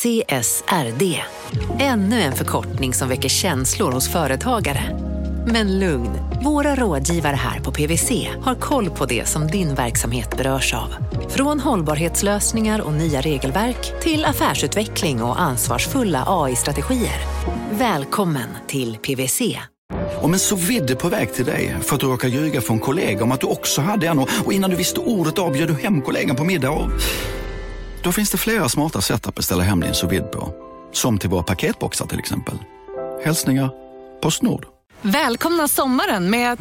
CSRD. 0.00 1.20
Ännu 1.78 2.20
en 2.20 2.32
förkortning 2.32 2.94
som 2.94 3.08
väcker 3.08 3.28
känslor 3.28 3.92
hos 3.92 4.08
företagare. 4.08 4.98
Men 5.46 5.78
lugn, 5.78 6.10
våra 6.44 6.74
rådgivare 6.74 7.36
här 7.36 7.60
på 7.60 7.72
PWC 7.72 8.28
har 8.42 8.54
koll 8.54 8.90
på 8.90 9.06
det 9.06 9.28
som 9.28 9.46
din 9.46 9.74
verksamhet 9.74 10.36
berörs 10.36 10.74
av. 10.74 10.94
Från 11.28 11.60
hållbarhetslösningar 11.60 12.80
och 12.80 12.92
nya 12.92 13.20
regelverk 13.20 14.02
till 14.02 14.24
affärsutveckling 14.24 15.22
och 15.22 15.40
ansvarsfulla 15.40 16.24
AI-strategier. 16.26 17.20
Välkommen 17.70 18.48
till 18.66 18.96
PWC. 18.96 19.58
Om 20.20 20.32
en 20.32 20.38
så 20.38 20.56
vidde 20.56 20.96
på 20.96 21.08
väg 21.08 21.34
till 21.34 21.44
dig 21.44 21.76
för 21.82 21.94
att 21.94 22.00
du 22.00 22.06
råkar 22.06 22.28
ljuga 22.28 22.60
från 22.60 22.78
kollega 22.78 23.24
om 23.24 23.32
att 23.32 23.40
du 23.40 23.46
också 23.46 23.80
hade 23.80 24.06
en 24.06 24.18
och 24.18 24.52
innan 24.52 24.70
du 24.70 24.76
visste 24.76 25.00
ordet 25.00 25.38
av 25.38 25.52
bjöd 25.52 25.68
du 25.68 25.74
hem 25.74 26.02
kollegan 26.02 26.36
på 26.36 26.44
middag 26.44 26.70
och... 26.70 26.90
Då 28.02 28.12
finns 28.12 28.30
det 28.30 28.38
flera 28.38 28.68
smarta 28.68 29.00
sätt 29.00 29.26
att 29.26 29.34
beställa 29.34 29.62
hem 29.62 29.80
din 29.80 29.94
sous 29.94 30.22
på. 30.32 30.54
Som 30.92 31.18
till 31.18 31.30
våra 31.30 31.42
paketboxar 31.42 32.06
till 32.06 32.18
exempel. 32.18 32.58
Hälsningar 33.24 33.70
Postnord. 34.22 34.66
Välkomna 35.02 35.68
sommaren 35.68 36.30
med 36.30 36.52
att... 36.52 36.60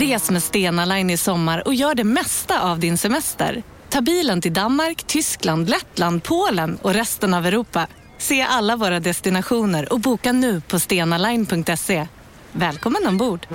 Res 0.00 0.30
med 0.30 0.42
Stena 0.42 0.84
Line 0.84 1.10
i 1.10 1.16
sommar 1.16 1.66
och 1.66 1.74
gör 1.74 1.94
det 1.94 2.04
mesta 2.04 2.62
av 2.62 2.78
din 2.78 2.98
semester. 2.98 3.62
Ta 3.88 4.00
bilen 4.00 4.40
till 4.40 4.52
Danmark, 4.52 5.04
Tyskland, 5.06 5.68
Lettland, 5.68 6.22
Polen 6.22 6.78
och 6.82 6.94
resten 6.94 7.34
av 7.34 7.46
Europa. 7.46 7.86
Se 8.18 8.42
alla 8.42 8.76
våra 8.76 9.00
destinationer 9.00 9.92
och 9.92 10.00
boka 10.00 10.32
nu 10.32 10.60
på 10.60 10.78
stenaline.se. 10.78 12.06
Välkommen 12.52 13.06
ombord! 13.06 13.46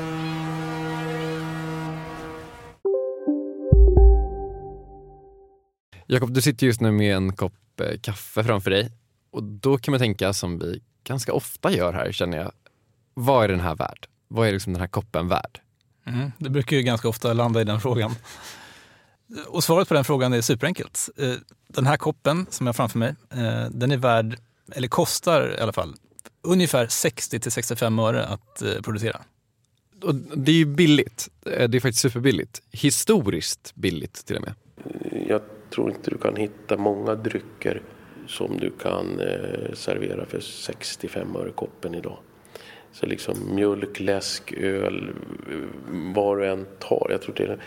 Jakob, 6.07 6.33
du 6.33 6.41
sitter 6.41 6.67
just 6.67 6.81
nu 6.81 6.91
med 6.91 7.15
en 7.15 7.35
kopp 7.35 7.79
eh, 7.81 7.99
kaffe 8.01 8.43
framför 8.43 8.71
dig 8.71 8.91
och 9.31 9.43
då 9.43 9.77
kan 9.77 9.91
man 9.91 9.99
tänka 9.99 10.33
som 10.33 10.59
vi 10.59 10.81
ganska 11.03 11.33
ofta 11.33 11.71
gör 11.71 11.93
här 11.93 12.11
känner 12.11 12.37
jag. 12.37 12.51
Vad 13.13 13.43
är 13.43 13.47
den 13.47 13.59
här 13.59 13.75
värd? 13.75 14.07
Vad 14.27 14.47
är 14.47 14.51
liksom 14.51 14.73
den 14.73 14.79
här 14.79 14.87
koppen 14.87 15.27
värd? 15.27 15.59
Mm, 16.05 16.31
det 16.37 16.49
brukar 16.49 16.77
ju 16.77 16.83
ganska 16.83 17.07
ofta 17.07 17.33
landa 17.33 17.61
i 17.61 17.63
den 17.63 17.81
frågan. 17.81 18.15
Och 19.47 19.63
svaret 19.63 19.87
på 19.87 19.93
den 19.93 20.03
frågan 20.03 20.33
är 20.33 20.41
superenkelt. 20.41 21.09
Eh, 21.17 21.33
den 21.67 21.85
här 21.85 21.97
koppen 21.97 22.45
som 22.49 22.67
jag 22.67 22.69
har 22.69 22.73
framför 22.73 22.99
mig, 22.99 23.15
eh, 23.29 23.69
den 23.71 23.91
är 23.91 23.97
värd, 23.97 24.39
eller 24.71 24.87
kostar 24.87 25.55
i 25.59 25.61
alla 25.61 25.73
fall, 25.73 25.95
ungefär 26.41 26.87
60 26.87 27.39
till 27.39 27.51
65 27.51 27.99
öre 27.99 28.25
att 28.25 28.63
producera. 28.83 29.21
Och 30.03 30.15
det 30.15 30.51
är 30.51 30.55
ju 30.55 30.65
billigt. 30.65 31.29
Det 31.43 31.75
är 31.75 31.79
faktiskt 31.79 32.01
superbilligt. 32.01 32.61
Historiskt 32.71 33.75
billigt 33.75 34.25
till 34.25 34.35
och 34.35 34.41
med. 34.41 34.53
Jag 35.27 35.41
tror 35.73 35.89
inte 35.89 36.09
du 36.09 36.17
kan 36.17 36.35
hitta 36.35 36.77
många 36.77 37.15
drycker 37.15 37.81
som 38.27 38.57
du 38.57 38.69
kan 38.69 39.19
eh, 39.19 39.73
servera 39.73 40.25
för 40.25 40.39
65 40.39 41.35
öre 41.35 41.51
koppen 41.51 41.95
idag. 41.95 42.17
Så 42.91 43.05
liksom 43.05 43.55
mjölk, 43.55 43.99
läsk, 43.99 44.53
öl, 44.53 45.09
eh, 45.51 45.55
vad 46.15 46.37
du 46.37 46.47
än 46.47 46.65
tar. 46.79 47.07
Jag 47.09 47.21
tror 47.21 47.35
det 47.35 47.43
är 47.43 47.59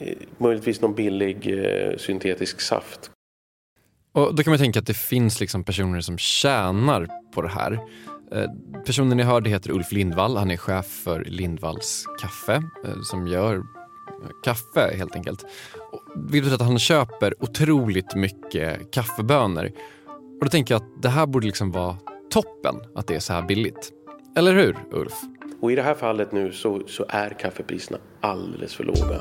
eh, 0.00 0.16
möjligtvis 0.38 0.80
någon 0.80 0.94
billig 0.94 1.64
eh, 1.64 1.96
syntetisk 1.96 2.60
saft. 2.60 3.10
Och 4.12 4.34
då 4.34 4.42
kan 4.42 4.50
man 4.50 4.58
tänka 4.58 4.78
att 4.78 4.86
det 4.86 4.96
finns 4.96 5.40
liksom 5.40 5.64
personer 5.64 6.00
som 6.00 6.18
tjänar 6.18 7.08
på 7.34 7.42
det 7.42 7.48
här. 7.48 7.72
Eh, 8.32 8.50
personen 8.86 9.16
ni 9.16 9.22
hörde 9.22 9.50
heter 9.50 9.70
Ulf 9.70 9.92
Lindvall. 9.92 10.36
Han 10.36 10.50
är 10.50 10.56
chef 10.56 10.86
för 10.86 11.24
Lindvalls 11.24 12.04
kaffe 12.20 12.54
eh, 12.84 13.00
som 13.02 13.26
gör 13.26 13.62
kaffe 14.44 14.96
helt 14.96 15.16
enkelt. 15.16 15.44
Vilket 16.14 16.30
betyder 16.30 16.54
att 16.54 16.70
han 16.70 16.78
köper 16.78 17.42
otroligt 17.42 18.14
mycket 18.14 18.90
kaffebönor. 18.92 19.70
Och 20.40 20.44
då 20.44 20.48
tänker 20.48 20.74
jag 20.74 20.82
att 20.82 21.02
det 21.02 21.08
här 21.08 21.26
borde 21.26 21.46
liksom 21.46 21.70
vara 21.70 21.96
toppen 22.30 22.74
att 22.94 23.06
det 23.06 23.14
är 23.14 23.20
så 23.20 23.32
här 23.32 23.42
billigt. 23.42 23.92
Eller 24.36 24.54
hur 24.54 24.76
Ulf? 24.92 25.12
Och 25.60 25.72
i 25.72 25.74
det 25.74 25.82
här 25.82 25.94
fallet 25.94 26.32
nu 26.32 26.52
så, 26.52 26.82
så 26.86 27.06
är 27.08 27.30
kaffepriserna 27.30 27.98
alldeles 28.20 28.74
för 28.74 28.84
låga. 28.84 29.20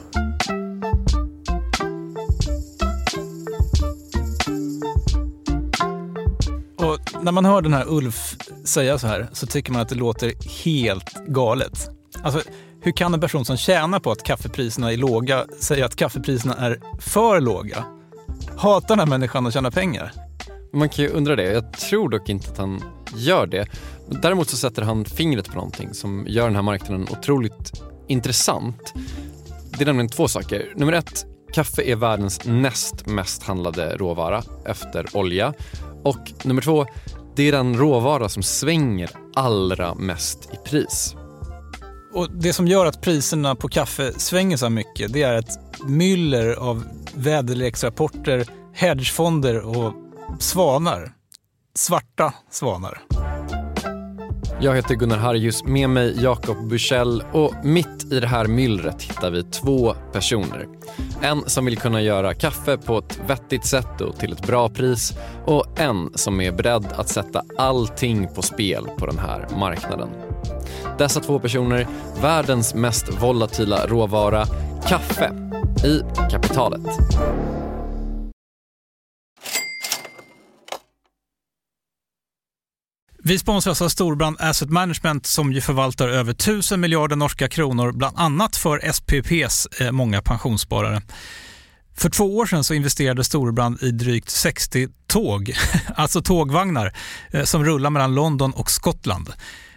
Och 6.77 7.23
när 7.23 7.31
man 7.31 7.45
hör 7.45 7.61
den 7.61 7.73
här 7.73 7.85
Ulf 7.89 8.35
säga 8.63 8.97
så 8.97 9.07
här 9.07 9.27
så 9.31 9.47
tycker 9.47 9.71
man 9.71 9.81
att 9.81 9.89
det 9.89 9.95
låter 9.95 10.63
helt 10.63 11.25
galet. 11.27 11.89
Alltså, 12.23 12.41
hur 12.83 12.91
kan 12.91 13.13
en 13.13 13.19
person 13.19 13.45
som 13.45 13.57
tjänar 13.57 13.99
på 13.99 14.11
att 14.11 14.23
kaffepriserna 14.23 14.93
är 14.93 14.97
låga 14.97 15.45
säga 15.59 15.85
att 15.85 15.95
kaffepriserna 15.95 16.55
är 16.55 16.79
för 16.99 17.41
låga? 17.41 17.85
Hatar 18.57 18.87
den 18.87 18.99
här 18.99 19.05
människan 19.05 19.47
att 19.47 19.53
tjäna 19.53 19.71
pengar? 19.71 20.11
Man 20.73 20.89
kan 20.89 21.05
ju 21.05 21.11
undra 21.11 21.35
det. 21.35 21.43
Jag 21.43 21.73
tror 21.73 22.09
dock 22.09 22.29
inte 22.29 22.51
att 22.51 22.57
han 22.57 22.83
gör 23.15 23.47
det. 23.47 23.67
Däremot 24.21 24.49
så 24.49 24.57
sätter 24.57 24.81
han 24.81 25.05
fingret 25.05 25.49
på 25.49 25.55
någonting 25.55 25.93
som 25.93 26.25
gör 26.27 26.45
den 26.45 26.55
här 26.55 26.61
marknaden 26.61 27.07
otroligt 27.11 27.81
intressant. 28.07 28.93
Det 29.77 29.83
är 29.83 29.85
nämligen 29.85 30.09
två 30.09 30.27
saker. 30.27 30.73
Nummer 30.75 30.93
ett, 30.93 31.25
kaffe 31.53 31.81
är 31.81 31.95
världens 31.95 32.45
näst 32.45 33.05
mest 33.05 33.43
handlade 33.43 33.97
råvara 33.97 34.43
efter 34.65 35.17
olja. 35.17 35.53
Och 36.03 36.33
nummer 36.43 36.61
två, 36.61 36.85
det 37.35 37.43
är 37.43 37.51
den 37.51 37.77
råvara 37.77 38.29
som 38.29 38.43
svänger 38.43 39.09
allra 39.35 39.95
mest 39.95 40.49
i 40.53 40.69
pris. 40.69 41.15
Och 42.13 42.31
Det 42.31 42.53
som 42.53 42.67
gör 42.67 42.85
att 42.85 43.01
priserna 43.01 43.55
på 43.55 43.67
kaffe 43.67 44.13
svänger 44.19 44.57
så 44.57 44.69
mycket 44.69 45.13
det 45.13 45.23
är 45.23 45.33
ett 45.33 45.59
myller 45.87 46.53
av 46.55 46.83
väderleksrapporter, 47.15 48.45
hedgefonder 48.73 49.59
och 49.59 49.93
svanar. 50.39 51.11
Svarta 51.75 52.33
svanar. 52.51 53.01
Jag 54.63 54.75
heter 54.75 54.95
Gunnar 54.95 55.17
Harjus, 55.17 55.63
med 55.63 55.89
mig 55.89 56.23
Jakob 56.23 56.67
Bursell 56.67 57.23
och 57.31 57.53
mitt 57.63 58.11
i 58.11 58.19
det 58.19 58.27
här 58.27 58.47
myllret 58.47 59.01
hittar 59.01 59.31
vi 59.31 59.43
två 59.43 59.93
personer. 60.11 60.67
En 61.21 61.49
som 61.49 61.65
vill 61.65 61.77
kunna 61.77 62.01
göra 62.01 62.33
kaffe 62.33 62.77
på 62.77 62.97
ett 62.97 63.19
vettigt 63.27 63.65
sätt 63.65 64.01
och 64.01 64.19
till 64.19 64.33
ett 64.33 64.47
bra 64.47 64.69
pris 64.69 65.13
och 65.45 65.79
en 65.79 66.09
som 66.15 66.41
är 66.41 66.51
beredd 66.51 66.85
att 66.95 67.09
sätta 67.09 67.43
allting 67.57 68.27
på 68.35 68.41
spel 68.41 68.87
på 68.97 69.05
den 69.05 69.19
här 69.19 69.47
marknaden. 69.59 70.09
Dessa 70.97 71.19
två 71.19 71.39
personer, 71.39 71.87
världens 72.21 72.75
mest 72.75 73.21
volatila 73.21 73.87
råvara, 73.87 74.45
kaffe, 74.87 75.31
i 75.85 76.01
kapitalet. 76.31 76.81
Vi 83.25 83.39
sponsras 83.39 83.81
av 83.81 83.85
alltså 83.85 83.89
Storbrand 83.89 84.37
Asset 84.39 84.69
Management 84.69 85.25
som 85.25 85.53
ju 85.53 85.61
förvaltar 85.61 86.07
över 86.07 86.31
1000 86.31 86.81
miljarder 86.81 87.15
norska 87.15 87.49
kronor, 87.49 87.91
bland 87.91 88.19
annat 88.19 88.55
för 88.55 88.91
SPPs 88.91 89.65
eh, 89.81 89.91
många 89.91 90.21
pensionssparare. 90.21 91.01
För 91.97 92.09
två 92.09 92.37
år 92.37 92.45
sedan 92.45 92.63
så 92.63 92.73
investerade 92.73 93.23
Storbrand 93.23 93.83
i 93.83 93.91
drygt 93.91 94.29
60 94.29 94.87
tåg, 95.07 95.53
alltså 95.95 96.21
tågvagnar, 96.21 96.93
eh, 97.31 97.43
som 97.43 97.65
rullar 97.65 97.89
mellan 97.89 98.15
London 98.15 98.51
och 98.51 98.71
Skottland. 98.71 99.33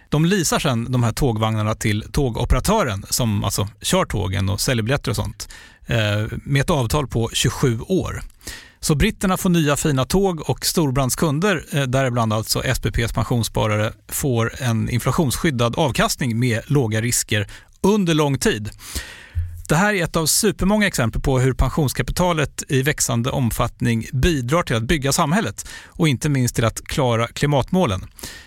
De 0.09 0.25
leasar 0.25 0.59
sen 0.59 0.91
de 0.91 1.03
här 1.03 1.13
tågvagnarna 1.13 1.75
till 1.75 2.03
tågoperatören 2.11 3.05
som 3.09 3.43
alltså 3.43 3.67
kör 3.81 4.05
tågen 4.05 4.49
och 4.49 4.61
säljer 4.61 4.83
biljetter 4.83 5.09
och 5.09 5.15
sånt 5.15 5.49
eh, 5.85 6.37
med 6.43 6.61
ett 6.61 6.69
avtal 6.69 7.07
på 7.07 7.29
27 7.33 7.79
år. 7.79 8.21
Så 8.79 8.95
britterna 8.95 9.37
får 9.37 9.49
nya 9.49 9.75
fina 9.75 10.05
tåg 10.05 10.49
och 10.49 10.65
storbrandskunder, 10.65 11.63
eh, 11.71 11.83
däribland 11.83 12.33
alltså 12.33 12.61
SPPs 12.75 13.13
pensionssparare, 13.13 13.93
får 14.07 14.61
en 14.61 14.89
inflationsskyddad 14.89 15.75
avkastning 15.75 16.39
med 16.39 16.61
låga 16.65 17.01
risker 17.01 17.47
under 17.81 18.13
lång 18.13 18.37
tid. 18.37 18.69
Det 19.67 19.75
här 19.75 19.93
är 19.93 20.03
ett 20.03 20.15
av 20.15 20.25
supermånga 20.25 20.87
exempel 20.87 21.21
på 21.21 21.39
hur 21.39 21.53
pensionskapitalet 21.53 22.63
i 22.67 22.81
växande 22.81 23.29
omfattning 23.29 24.07
bidrar 24.13 24.63
till 24.63 24.75
att 24.75 24.83
bygga 24.83 25.11
samhället 25.11 25.67
och 25.85 26.07
inte 26.07 26.29
minst 26.29 26.55
till 26.55 26.65
att 26.65 26.81
klara 26.81 27.27
klimatmålen. 27.27 28.05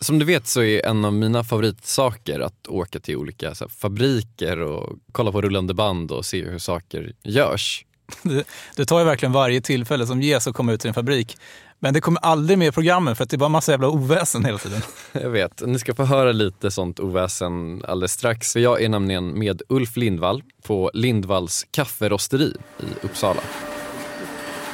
Som 0.00 0.18
du 0.18 0.24
vet 0.24 0.46
så 0.46 0.62
är 0.62 0.86
en 0.86 1.04
av 1.04 1.12
mina 1.12 1.44
favoritsaker 1.44 2.40
att 2.40 2.68
åka 2.68 3.00
till 3.00 3.16
olika 3.16 3.48
här, 3.48 3.68
fabriker 3.68 4.60
och 4.60 4.98
kolla 5.12 5.32
på 5.32 5.42
rullande 5.42 5.74
band 5.74 6.10
och 6.10 6.24
se 6.24 6.44
hur 6.44 6.58
saker 6.58 7.12
görs. 7.22 7.84
Du, 8.22 8.44
du 8.76 8.84
tar 8.84 8.98
ju 8.98 9.04
verkligen 9.04 9.32
varje 9.32 9.60
tillfälle 9.60 10.06
som 10.06 10.22
ges 10.22 10.46
att 10.46 10.54
komma 10.54 10.72
ut 10.72 10.80
till 10.80 10.88
en 10.88 10.94
fabrik. 10.94 11.36
Men 11.78 11.94
det 11.94 12.00
kommer 12.00 12.20
aldrig 12.20 12.58
med 12.58 12.68
i 12.68 12.72
programmen 12.72 13.16
för 13.16 13.24
att 13.24 13.30
det 13.30 13.36
är 13.36 13.38
bara 13.38 13.48
massa 13.48 13.72
jävla 13.72 13.88
oväsen 13.88 14.44
hela 14.44 14.58
tiden. 14.58 14.82
Jag 15.12 15.30
vet, 15.30 15.62
ni 15.66 15.78
ska 15.78 15.94
få 15.94 16.04
höra 16.04 16.32
lite 16.32 16.70
sånt 16.70 17.00
oväsen 17.00 17.84
alldeles 17.84 18.12
strax. 18.12 18.52
För 18.52 18.60
jag 18.60 18.82
är 18.82 18.88
nämligen 18.88 19.38
med 19.38 19.62
Ulf 19.68 19.96
Lindvall 19.96 20.42
på 20.62 20.90
Lindvalls 20.94 21.66
kafferosteri 21.70 22.56
i 22.80 23.06
Uppsala. 23.06 23.40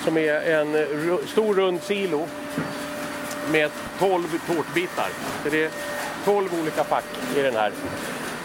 Som 0.04 0.16
är 0.16 0.40
en 0.40 0.86
stor 1.26 1.54
rund 1.54 1.82
silo 1.82 2.28
med 3.52 3.70
12 3.98 4.22
tårtbitar. 4.46 5.08
Så 5.44 5.48
det 5.50 5.64
är 5.64 5.70
12 6.24 6.48
olika 6.62 6.84
fack 6.84 7.04
i 7.36 7.42
den 7.42 7.54
här. 7.54 7.72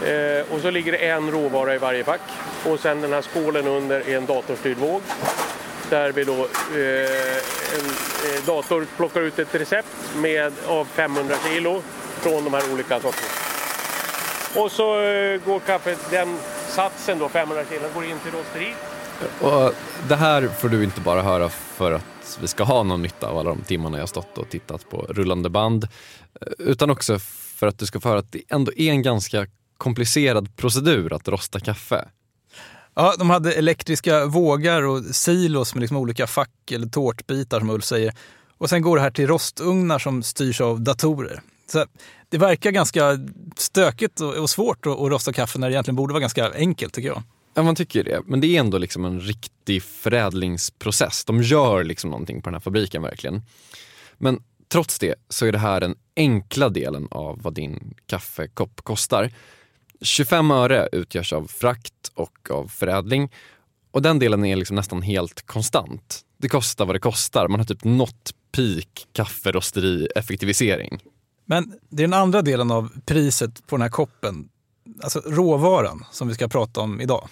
Eh, 0.02 0.44
och 0.54 0.60
så 0.60 0.70
ligger 0.70 0.92
det 0.92 0.98
en 0.98 1.30
råvara 1.30 1.74
i 1.74 1.78
varje 1.78 2.04
fack. 2.04 2.20
Och 2.66 2.80
sen 2.80 3.00
den 3.00 3.12
här 3.12 3.22
skålen 3.22 3.66
under 3.66 4.08
är 4.08 4.16
en 4.16 4.26
datorstyrd 4.26 4.76
våg. 4.78 5.02
Där 5.90 6.12
vi 6.12 6.24
då 6.24 6.32
eh, 6.32 7.36
en 7.74 7.86
eh, 8.24 8.44
dator 8.46 8.86
plockar 8.96 9.20
ut 9.20 9.38
ett 9.38 9.54
recept 9.54 10.14
med, 10.16 10.52
av 10.66 10.84
500 10.84 11.34
kilo 11.48 11.82
från 12.20 12.44
de 12.44 12.54
här 12.54 12.72
olika 12.72 13.00
sorterna. 13.00 13.28
Och 14.54 14.72
så 14.72 15.00
eh, 15.00 15.40
går 15.46 15.60
kaffet, 15.60 15.98
den 16.10 16.38
satsen 16.68 17.18
då, 17.18 17.28
500 17.28 17.64
kilo, 17.70 17.82
går 17.94 18.04
in 18.04 18.18
till 18.18 18.32
rosteri. 18.32 18.74
Och 19.40 19.74
det 20.08 20.16
här 20.16 20.48
får 20.48 20.68
du 20.68 20.84
inte 20.84 21.00
bara 21.00 21.22
höra 21.22 21.48
för 21.48 21.92
att 21.92 22.13
vi 22.40 22.46
ska 22.46 22.64
ha 22.64 22.82
någon 22.82 23.02
nytta 23.02 23.28
av 23.28 23.38
alla 23.38 23.50
de 23.50 23.60
timmarna 23.60 23.98
jag 23.98 24.08
stått 24.08 24.38
och 24.38 24.50
tittat 24.50 24.90
på 24.90 25.06
rullande 25.08 25.50
band. 25.50 25.84
Eh, 26.40 26.48
utan 26.58 26.90
också 26.90 27.18
för 27.54 27.66
att 27.66 27.78
du 27.78 27.86
ska 27.86 28.00
få 28.00 28.08
höra 28.08 28.18
att 28.18 28.32
det 28.32 28.42
ändå 28.48 28.72
är 28.76 28.90
en 28.90 29.02
ganska 29.02 29.46
komplicerad 29.78 30.56
procedur 30.56 31.12
att 31.12 31.28
rosta 31.28 31.60
kaffe. 31.60 32.08
Ja, 32.94 33.14
de 33.18 33.30
hade 33.30 33.52
elektriska 33.52 34.26
vågar 34.26 34.82
och 34.82 35.04
silos 35.04 35.74
med 35.74 35.80
liksom 35.80 35.96
olika 35.96 36.26
fack 36.26 36.70
eller 36.72 36.86
tårtbitar 36.86 37.60
som 37.60 37.70
Ulf 37.70 37.84
säger. 37.84 38.14
Och 38.58 38.70
sen 38.70 38.82
går 38.82 38.96
det 38.96 39.02
här 39.02 39.10
till 39.10 39.26
rostugnar 39.26 39.98
som 39.98 40.22
styrs 40.22 40.60
av 40.60 40.80
datorer. 40.80 41.40
Så 41.72 41.86
det 42.28 42.38
verkar 42.38 42.70
ganska 42.70 43.18
stökigt 43.56 44.20
och, 44.20 44.50
svårt 44.50 44.86
att 44.86 44.98
rosta 44.98 45.32
kaffe 45.32 45.58
när 45.58 45.68
det 45.68 45.74
egentligen 45.74 45.96
borde 45.96 46.12
vara 46.12 46.20
ganska 46.20 46.52
enkelt 46.54 46.94
tycker 46.94 47.08
jag. 47.08 47.22
Ja, 47.54 47.62
man 47.62 47.74
tycker 47.74 48.04
det. 48.04 48.22
Men 48.26 48.40
det 48.40 48.46
är 48.46 48.60
ändå 48.60 48.78
liksom 48.78 49.04
en 49.04 49.20
riktig 49.20 49.82
förädlingsprocess. 49.82 51.24
De 51.24 51.42
gör 51.42 51.84
liksom 51.84 52.10
någonting 52.10 52.42
på 52.42 52.50
den 52.50 52.54
här 52.54 52.60
fabriken 52.60 53.02
verkligen. 53.02 53.42
Men 54.18 54.42
trots 54.68 54.98
det 54.98 55.14
så 55.28 55.46
är 55.46 55.52
det 55.52 55.58
här 55.58 55.80
den 55.80 55.96
enkla 56.16 56.68
delen 56.68 57.08
av 57.10 57.42
vad 57.42 57.54
din 57.54 57.94
kaffekopp 58.06 58.80
kostar. 58.82 59.30
25 60.00 60.50
öre 60.50 60.88
utgörs 60.92 61.32
av 61.32 61.46
frakt 61.46 62.10
och 62.14 62.50
av 62.50 62.68
förädling. 62.68 63.32
Och 63.90 64.02
den 64.02 64.18
delen 64.18 64.44
är 64.44 64.56
liksom 64.56 64.76
nästan 64.76 65.02
helt 65.02 65.46
konstant. 65.46 66.20
Det 66.38 66.48
kostar 66.48 66.86
vad 66.86 66.94
det 66.94 67.00
kostar. 67.00 67.48
Man 67.48 67.60
har 67.60 67.66
typ 67.66 67.84
nått 67.84 68.34
peak 68.52 69.06
kafferosteri-effektivisering. 69.12 70.98
Men 71.44 71.72
det 71.88 72.02
är 72.02 72.06
den 72.06 72.20
andra 72.20 72.42
delen 72.42 72.70
av 72.70 72.92
priset 73.06 73.66
på 73.66 73.76
den 73.76 73.82
här 73.82 73.88
koppen, 73.88 74.48
alltså 75.02 75.22
råvaran 75.26 76.04
som 76.10 76.28
vi 76.28 76.34
ska 76.34 76.48
prata 76.48 76.80
om 76.80 77.00
idag. 77.00 77.28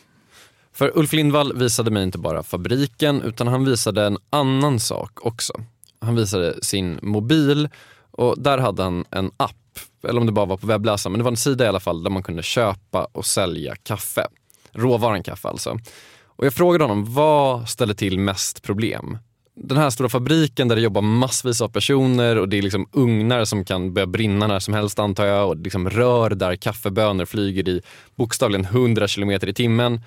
För 0.73 0.99
Ulf 0.99 1.13
Lindvall 1.13 1.57
visade 1.57 1.91
mig 1.91 2.03
inte 2.03 2.19
bara 2.19 2.43
fabriken 2.43 3.23
utan 3.23 3.47
han 3.47 3.65
visade 3.65 4.07
en 4.07 4.19
annan 4.31 4.81
sak 4.81 5.27
också. 5.27 5.53
Han 6.01 6.17
visade 6.17 6.65
sin 6.65 6.99
mobil 7.03 7.69
och 8.11 8.43
där 8.43 8.59
hade 8.59 8.83
han 8.83 9.05
en 9.11 9.31
app, 9.37 9.79
eller 10.09 10.21
om 10.21 10.27
det 10.27 10.33
bara 10.33 10.47
var 10.47 10.57
på 10.57 10.67
webbläsaren, 10.67 11.13
men 11.13 11.19
det 11.19 11.25
var 11.25 11.31
en 11.31 11.37
sida 11.37 11.65
i 11.65 11.69
alla 11.69 11.81
fall 11.81 12.03
där 12.03 12.11
man 12.11 12.23
kunde 12.23 12.43
köpa 12.43 13.07
och 13.13 13.27
sälja 13.27 13.77
kaffe. 13.77 14.27
Råvaran 14.73 15.23
kaffe 15.23 15.49
alltså. 15.49 15.79
Och 16.27 16.47
jag 16.47 16.55
frågade 16.55 16.85
honom, 16.85 17.15
vad 17.15 17.69
ställer 17.69 17.95
till 17.95 18.19
mest 18.19 18.63
problem? 18.63 19.19
Den 19.55 19.79
här 19.79 19.91
stora 19.91 20.09
fabriken 20.09 20.69
där 20.69 20.77
det 20.77 20.83
jobbar 20.83 21.03
massvis 21.03 21.61
av 21.61 21.69
personer 21.69 22.39
och 22.39 22.49
det 22.49 22.59
är 22.59 22.63
liksom 22.63 22.89
ugnar 22.93 23.45
som 23.45 23.65
kan 23.65 23.95
börja 23.95 24.07
brinna 24.07 24.47
när 24.47 24.59
som 24.59 24.75
helst 24.75 24.99
antar 24.99 25.25
jag 25.27 25.49
och 25.49 25.57
liksom 25.57 25.91
rör 25.91 26.31
där 26.31 26.57
kaffebönor 26.57 27.25
flyger 27.25 27.69
i 27.69 27.81
bokstavligen 28.17 28.65
100 28.65 29.09
kilometer 29.09 29.49
i 29.49 29.55
timmen. 29.55 30.01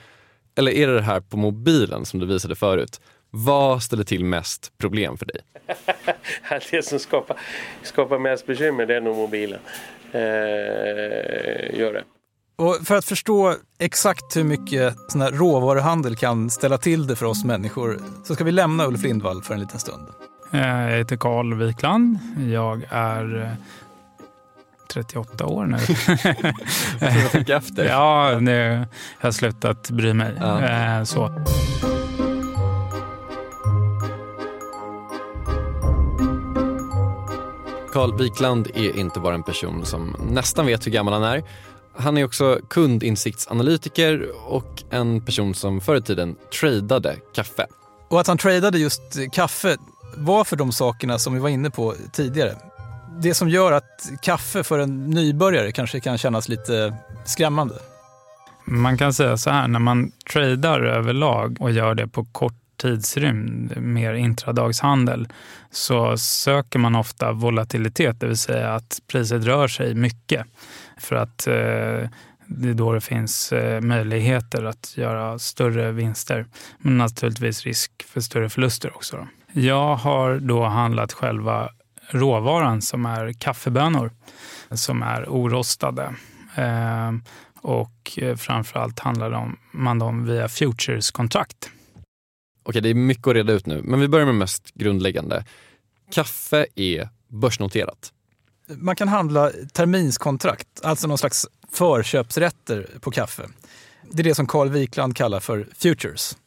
Eller 0.55 0.71
är 0.71 0.87
det 0.87 0.93
det 0.93 1.01
här 1.01 1.19
på 1.19 1.37
mobilen 1.37 2.05
som 2.05 2.19
du 2.19 2.25
visade 2.25 2.55
förut? 2.55 3.01
Vad 3.31 3.83
ställer 3.83 4.03
till 4.03 4.25
mest 4.25 4.71
problem 4.77 5.17
för 5.17 5.25
dig? 5.25 5.41
det 6.71 6.85
som 6.85 6.99
skapar, 6.99 7.37
skapar 7.83 8.19
mest 8.19 8.45
bekymmer 8.45 8.85
det 8.85 8.95
är 8.95 9.01
nog 9.01 9.17
mobilen. 9.17 9.59
Eh, 10.11 11.79
gör 11.79 11.93
det. 11.93 12.03
Och 12.57 12.75
för 12.87 12.95
att 12.95 13.05
förstå 13.05 13.55
exakt 13.79 14.37
hur 14.37 14.43
mycket 14.43 14.95
sån 15.07 15.21
här 15.21 15.31
råvaruhandel 15.31 16.15
kan 16.15 16.49
ställa 16.49 16.77
till 16.77 17.07
det 17.07 17.15
för 17.15 17.25
oss 17.25 17.43
människor 17.43 17.99
så 18.23 18.35
ska 18.35 18.43
vi 18.43 18.51
lämna 18.51 18.85
Ulf 18.85 19.03
Lindvall 19.03 19.41
för 19.41 19.53
en 19.53 19.59
liten 19.59 19.79
stund. 19.79 20.07
Jag 20.51 20.89
heter 20.89 21.17
Karl 21.17 21.53
Wikland. 21.53 22.19
Jag 22.51 22.81
är 22.89 23.41
eh, 23.41 23.51
38 24.87 25.45
år 25.45 25.65
nu. 25.65 25.77
Jag 27.21 27.31
tänka 27.31 27.55
efter? 27.55 27.85
ja, 27.85 28.37
nu 28.41 28.51
jag 29.19 29.27
har 29.27 29.31
slutat 29.31 29.89
bry 29.89 30.13
mig. 30.13 30.33
Ja. 30.39 30.61
Eh, 30.61 31.03
Så. 31.03 31.31
Carl 37.93 38.17
Wikland 38.17 38.67
är 38.73 38.97
inte 38.97 39.19
bara 39.19 39.35
en 39.35 39.43
person 39.43 39.85
som 39.85 40.15
nästan 40.29 40.65
vet 40.65 40.87
hur 40.87 40.91
gammal 40.91 41.13
han 41.13 41.23
är. 41.23 41.43
Han 41.97 42.17
är 42.17 42.25
också 42.25 42.59
kundinsiktsanalytiker 42.69 44.29
och 44.45 44.83
en 44.89 45.21
person 45.25 45.55
som 45.55 45.81
förr 45.81 45.95
i 45.95 46.01
tiden 46.01 46.35
tradade 46.59 47.15
kaffe. 47.35 47.65
Och 48.09 48.19
att 48.19 48.27
han 48.27 48.37
tradade 48.37 48.77
just 48.77 49.01
kaffe 49.31 49.77
var 50.17 50.43
för 50.43 50.55
de 50.55 50.71
sakerna 50.71 51.19
som 51.19 51.33
vi 51.33 51.39
var 51.39 51.49
inne 51.49 51.69
på 51.69 51.93
tidigare. 52.11 52.55
Det 53.21 53.33
som 53.33 53.49
gör 53.49 53.71
att 53.71 54.11
kaffe 54.21 54.63
för 54.63 54.79
en 54.79 55.09
nybörjare 55.09 55.71
kanske 55.71 55.99
kan 55.99 56.17
kännas 56.17 56.49
lite 56.49 56.95
skrämmande. 57.25 57.75
Man 58.65 58.97
kan 58.97 59.13
säga 59.13 59.37
så 59.37 59.49
här, 59.49 59.67
när 59.67 59.79
man 59.79 60.11
tradar 60.33 60.81
överlag 60.81 61.57
och 61.59 61.71
gör 61.71 61.95
det 61.95 62.07
på 62.07 62.25
kort 62.25 62.53
tidsrymd, 62.77 63.77
mer 63.77 64.13
intradagshandel, 64.13 65.27
så 65.71 66.17
söker 66.17 66.79
man 66.79 66.95
ofta 66.95 67.31
volatilitet, 67.31 68.19
det 68.19 68.27
vill 68.27 68.37
säga 68.37 68.73
att 68.73 68.99
priset 69.07 69.43
rör 69.43 69.67
sig 69.67 69.95
mycket. 69.95 70.45
För 70.97 71.15
att 71.15 71.47
eh, 71.47 72.09
det 72.47 72.69
är 72.69 72.73
då 72.73 72.93
det 72.93 73.01
finns 73.01 73.51
eh, 73.51 73.81
möjligheter 73.81 74.63
att 74.63 74.93
göra 74.97 75.39
större 75.39 75.91
vinster. 75.91 76.45
Men 76.77 76.97
naturligtvis 76.97 77.63
risk 77.63 77.91
för 78.07 78.21
större 78.21 78.49
förluster 78.49 78.95
också. 78.95 79.17
Då. 79.17 79.27
Jag 79.61 79.95
har 79.95 80.39
då 80.39 80.63
handlat 80.63 81.13
själva 81.13 81.69
råvaran 82.09 82.81
som 82.81 83.05
är 83.05 83.33
kaffebönor 83.33 84.11
som 84.71 85.03
är 85.03 85.25
orostade. 85.27 86.15
Eh, 86.55 87.11
och 87.61 88.13
eh, 88.17 88.35
framförallt 88.35 88.99
handlar 88.99 89.51
man 89.71 89.99
dem 89.99 90.25
via 90.25 90.49
futures-kontrakt. 90.49 91.69
Okej, 92.63 92.81
det 92.81 92.89
är 92.89 92.93
mycket 92.93 93.27
att 93.27 93.33
reda 93.33 93.53
ut 93.53 93.65
nu, 93.65 93.81
men 93.83 93.99
vi 93.99 94.07
börjar 94.07 94.25
med 94.25 94.35
mest 94.35 94.73
grundläggande. 94.73 95.45
Kaffe 96.11 96.65
är 96.75 97.09
börsnoterat. 97.27 98.11
Man 98.67 98.95
kan 98.95 99.07
handla 99.07 99.51
terminskontrakt, 99.73 100.67
alltså 100.83 101.07
någon 101.07 101.17
slags 101.17 101.47
förköpsrätter 101.71 102.89
på 103.01 103.11
kaffe. 103.11 103.43
Det 104.11 104.21
är 104.21 104.23
det 104.23 104.35
som 104.35 104.47
Carl 104.47 104.69
Wikland 104.69 105.15
kallar 105.15 105.39
för 105.39 105.67
futures. 105.75 106.37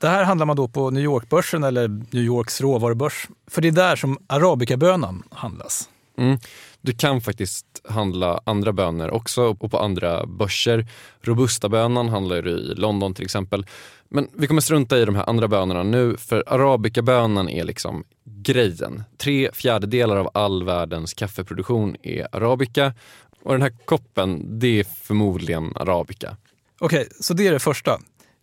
Det 0.00 0.08
här 0.08 0.24
handlar 0.24 0.46
man 0.46 0.56
då 0.56 0.68
på 0.68 0.90
New 0.90 1.04
York-börsen 1.04 1.64
eller 1.64 1.88
New 1.88 2.24
Yorks 2.24 2.60
råvarubörs. 2.60 3.28
För 3.50 3.62
det 3.62 3.68
är 3.68 3.72
där 3.72 3.96
som 3.96 4.18
arabikabönan 4.26 5.22
handlas. 5.30 5.88
Mm. 6.18 6.38
Du 6.80 6.92
kan 6.92 7.20
faktiskt 7.20 7.66
handla 7.88 8.40
andra 8.44 8.72
bönor 8.72 9.10
också 9.10 9.42
och 9.42 9.70
på 9.70 9.78
andra 9.78 10.26
börser. 10.26 10.86
Robustabönan 11.20 12.08
handlar 12.08 12.42
du 12.42 12.50
i 12.50 12.74
London 12.74 13.14
till 13.14 13.24
exempel. 13.24 13.66
Men 14.08 14.28
vi 14.32 14.46
kommer 14.46 14.60
strunta 14.60 14.98
i 14.98 15.04
de 15.04 15.14
här 15.14 15.28
andra 15.28 15.48
bönorna 15.48 15.82
nu 15.82 16.16
för 16.16 16.44
arabikabönan 16.46 17.48
är 17.48 17.64
liksom 17.64 18.04
grejen. 18.24 19.02
Tre 19.18 19.50
fjärdedelar 19.52 20.16
av 20.16 20.30
all 20.34 20.64
världens 20.64 21.14
kaffeproduktion 21.14 21.96
är 22.02 22.26
arabica 22.32 22.94
och 23.42 23.52
den 23.52 23.62
här 23.62 23.72
koppen, 23.84 24.58
det 24.58 24.80
är 24.80 24.84
förmodligen 24.84 25.72
arabica. 25.76 26.36
Okej, 26.78 27.08
så 27.20 27.34
det 27.34 27.46
är 27.46 27.52
det 27.52 27.58
första 27.58 28.00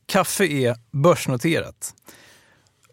kaffe 0.08 0.46
är 0.46 0.76
börsnoterat. 0.92 1.94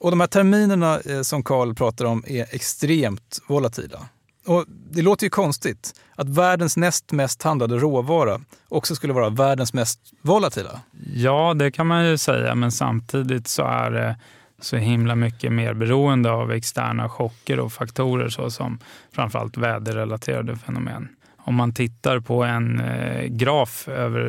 Och 0.01 0.11
de 0.11 0.21
här 0.21 0.27
terminerna 0.27 1.01
eh, 1.01 1.23
som 1.23 1.43
Carl 1.43 1.75
pratar 1.75 2.05
om 2.05 2.25
är 2.27 2.47
extremt 2.55 3.41
volatila. 3.47 4.09
Och 4.47 4.65
det 4.69 5.03
låter 5.03 5.27
ju 5.27 5.31
konstigt 5.31 6.01
att 6.15 6.29
världens 6.29 6.77
näst 6.77 7.13
mest 7.13 7.43
handlade 7.43 7.79
råvara 7.79 8.41
också 8.69 8.95
skulle 8.95 9.13
vara 9.13 9.31
världens 9.31 9.73
mest 9.73 10.01
volatila. 10.23 10.81
Ja, 11.15 11.55
det 11.55 11.71
kan 11.71 11.87
man 11.87 12.07
ju 12.07 12.19
säga, 12.19 12.55
men 12.55 12.73
samtidigt 12.73 13.49
så 13.49 13.63
är 13.63 13.91
det 13.91 14.17
så 14.61 14.77
himla 14.77 15.15
mycket 15.15 15.53
mer 15.53 15.75
beroende 15.75 16.31
av 16.31 16.53
externa 16.53 17.09
chocker 17.09 17.61
och 17.61 17.73
faktorer 17.73 18.29
såsom 18.29 18.79
framförallt 19.13 19.57
väderrelaterade 19.57 20.57
fenomen. 20.57 21.09
Om 21.47 21.55
man 21.55 21.73
tittar 21.73 22.21
på 22.21 22.45
en 22.45 22.81
eh, 22.81 23.27
graf 23.27 23.89
över 23.89 24.23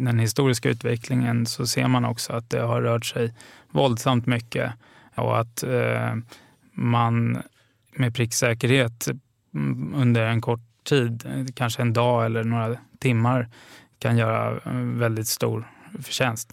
den 0.00 0.18
historiska 0.18 0.68
utvecklingen 0.68 1.46
så 1.46 1.66
ser 1.66 1.88
man 1.88 2.04
också 2.04 2.32
att 2.32 2.50
det 2.50 2.60
har 2.60 2.82
rört 2.82 3.06
sig 3.06 3.34
våldsamt 3.70 4.26
mycket 4.26 4.72
och 5.14 5.40
att 5.40 5.62
eh, 5.62 6.14
man 6.72 7.42
med 7.96 8.14
pricksäkerhet 8.14 9.08
mm, 9.54 9.94
under 9.94 10.26
en 10.26 10.40
kort 10.40 10.60
tid, 10.84 11.24
kanske 11.54 11.82
en 11.82 11.92
dag 11.92 12.26
eller 12.26 12.44
några 12.44 12.76
timmar, 12.98 13.48
kan 13.98 14.16
göra 14.16 14.60
eh, 14.64 14.72
väldigt 14.76 15.28
stor 15.28 15.68
förtjänst 16.02 16.52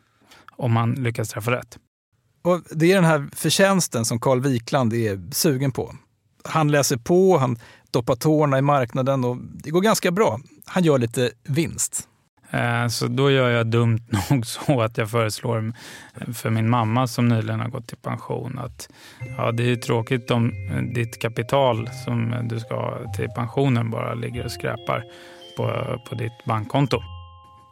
om 0.51 0.73
man 0.73 0.93
lyckas 0.93 1.29
träffa 1.29 1.51
rätt. 1.51 1.77
Och 2.41 2.61
det 2.71 2.91
är 2.91 2.95
den 2.95 3.03
här 3.03 3.29
förtjänsten 3.35 4.05
som 4.05 4.19
Carl 4.19 4.41
Wikland 4.41 4.93
är 4.93 5.31
sugen 5.31 5.71
på. 5.71 5.95
Han 6.43 6.71
läser 6.71 6.97
på, 6.97 7.37
han 7.37 7.59
doppar 7.93 8.15
tårna 8.15 8.57
i 8.57 8.61
marknaden 8.61 9.25
och 9.25 9.37
det 9.37 9.69
går 9.69 9.81
ganska 9.81 10.11
bra. 10.11 10.39
Han 10.65 10.83
gör 10.83 10.97
lite 10.97 11.31
vinst. 11.43 12.07
Eh, 12.53 12.87
så 12.87 13.07
då 13.07 13.31
gör 13.31 13.49
jag 13.49 13.67
dumt 13.67 14.07
nog 14.29 14.45
så 14.45 14.81
att 14.81 14.97
jag 14.97 15.09
föreslår 15.09 15.73
för 16.33 16.49
min 16.49 16.69
mamma 16.69 17.07
som 17.07 17.27
nyligen 17.27 17.59
har 17.59 17.69
gått 17.69 17.93
i 17.93 17.95
pension 17.95 18.59
att 18.59 18.89
ja, 19.37 19.51
det 19.51 19.71
är 19.71 19.75
tråkigt 19.75 20.31
om 20.31 20.51
eh, 20.71 20.81
ditt 20.81 21.21
kapital 21.21 21.89
som 22.05 22.47
du 22.49 22.59
ska 22.59 22.75
ha 22.75 23.13
till 23.13 23.29
pensionen 23.35 23.89
bara 23.89 24.13
ligger 24.13 24.45
och 24.45 24.51
skräpar 24.51 25.03
på, 25.57 25.97
på 26.09 26.15
ditt 26.15 26.45
bankkonto. 26.45 26.99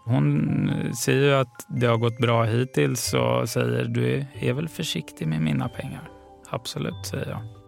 Hon 0.06 0.70
eh, 0.70 0.92
säger 0.92 1.24
ju 1.24 1.34
att 1.34 1.66
det 1.68 1.86
har 1.86 1.98
gått 1.98 2.18
bra 2.18 2.44
hittills 2.44 3.14
och 3.14 3.50
säger 3.50 3.86
du 3.86 4.26
är 4.40 4.54
väl 4.54 4.68
försiktig 4.68 5.28
med 5.28 5.42
mina 5.42 5.70
pengar. 5.70 6.10
Absolut, 6.50 7.06
säger 7.06 7.30
jag. 7.30 7.61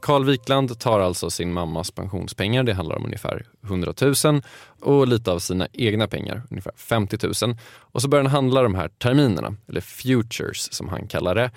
Carl 0.00 0.24
Wikland 0.24 0.78
tar 0.78 1.00
alltså 1.00 1.30
sin 1.30 1.52
mammas 1.52 1.90
pensionspengar, 1.90 2.62
det 2.62 2.74
handlar 2.74 2.96
om 2.96 3.04
ungefär 3.04 3.46
100 3.64 3.94
000 4.24 4.42
och 4.80 5.08
lite 5.08 5.30
av 5.30 5.38
sina 5.38 5.68
egna 5.72 6.08
pengar, 6.08 6.42
ungefär 6.50 6.72
50 6.76 7.46
000. 7.46 7.56
Och 7.70 8.02
så 8.02 8.08
börjar 8.08 8.24
han 8.24 8.32
handla 8.32 8.62
de 8.62 8.74
här 8.74 8.88
terminerna, 8.88 9.56
eller 9.68 9.80
futures 9.80 10.72
som 10.72 10.88
han 10.88 11.06
kallar 11.06 11.34
det. 11.34 11.50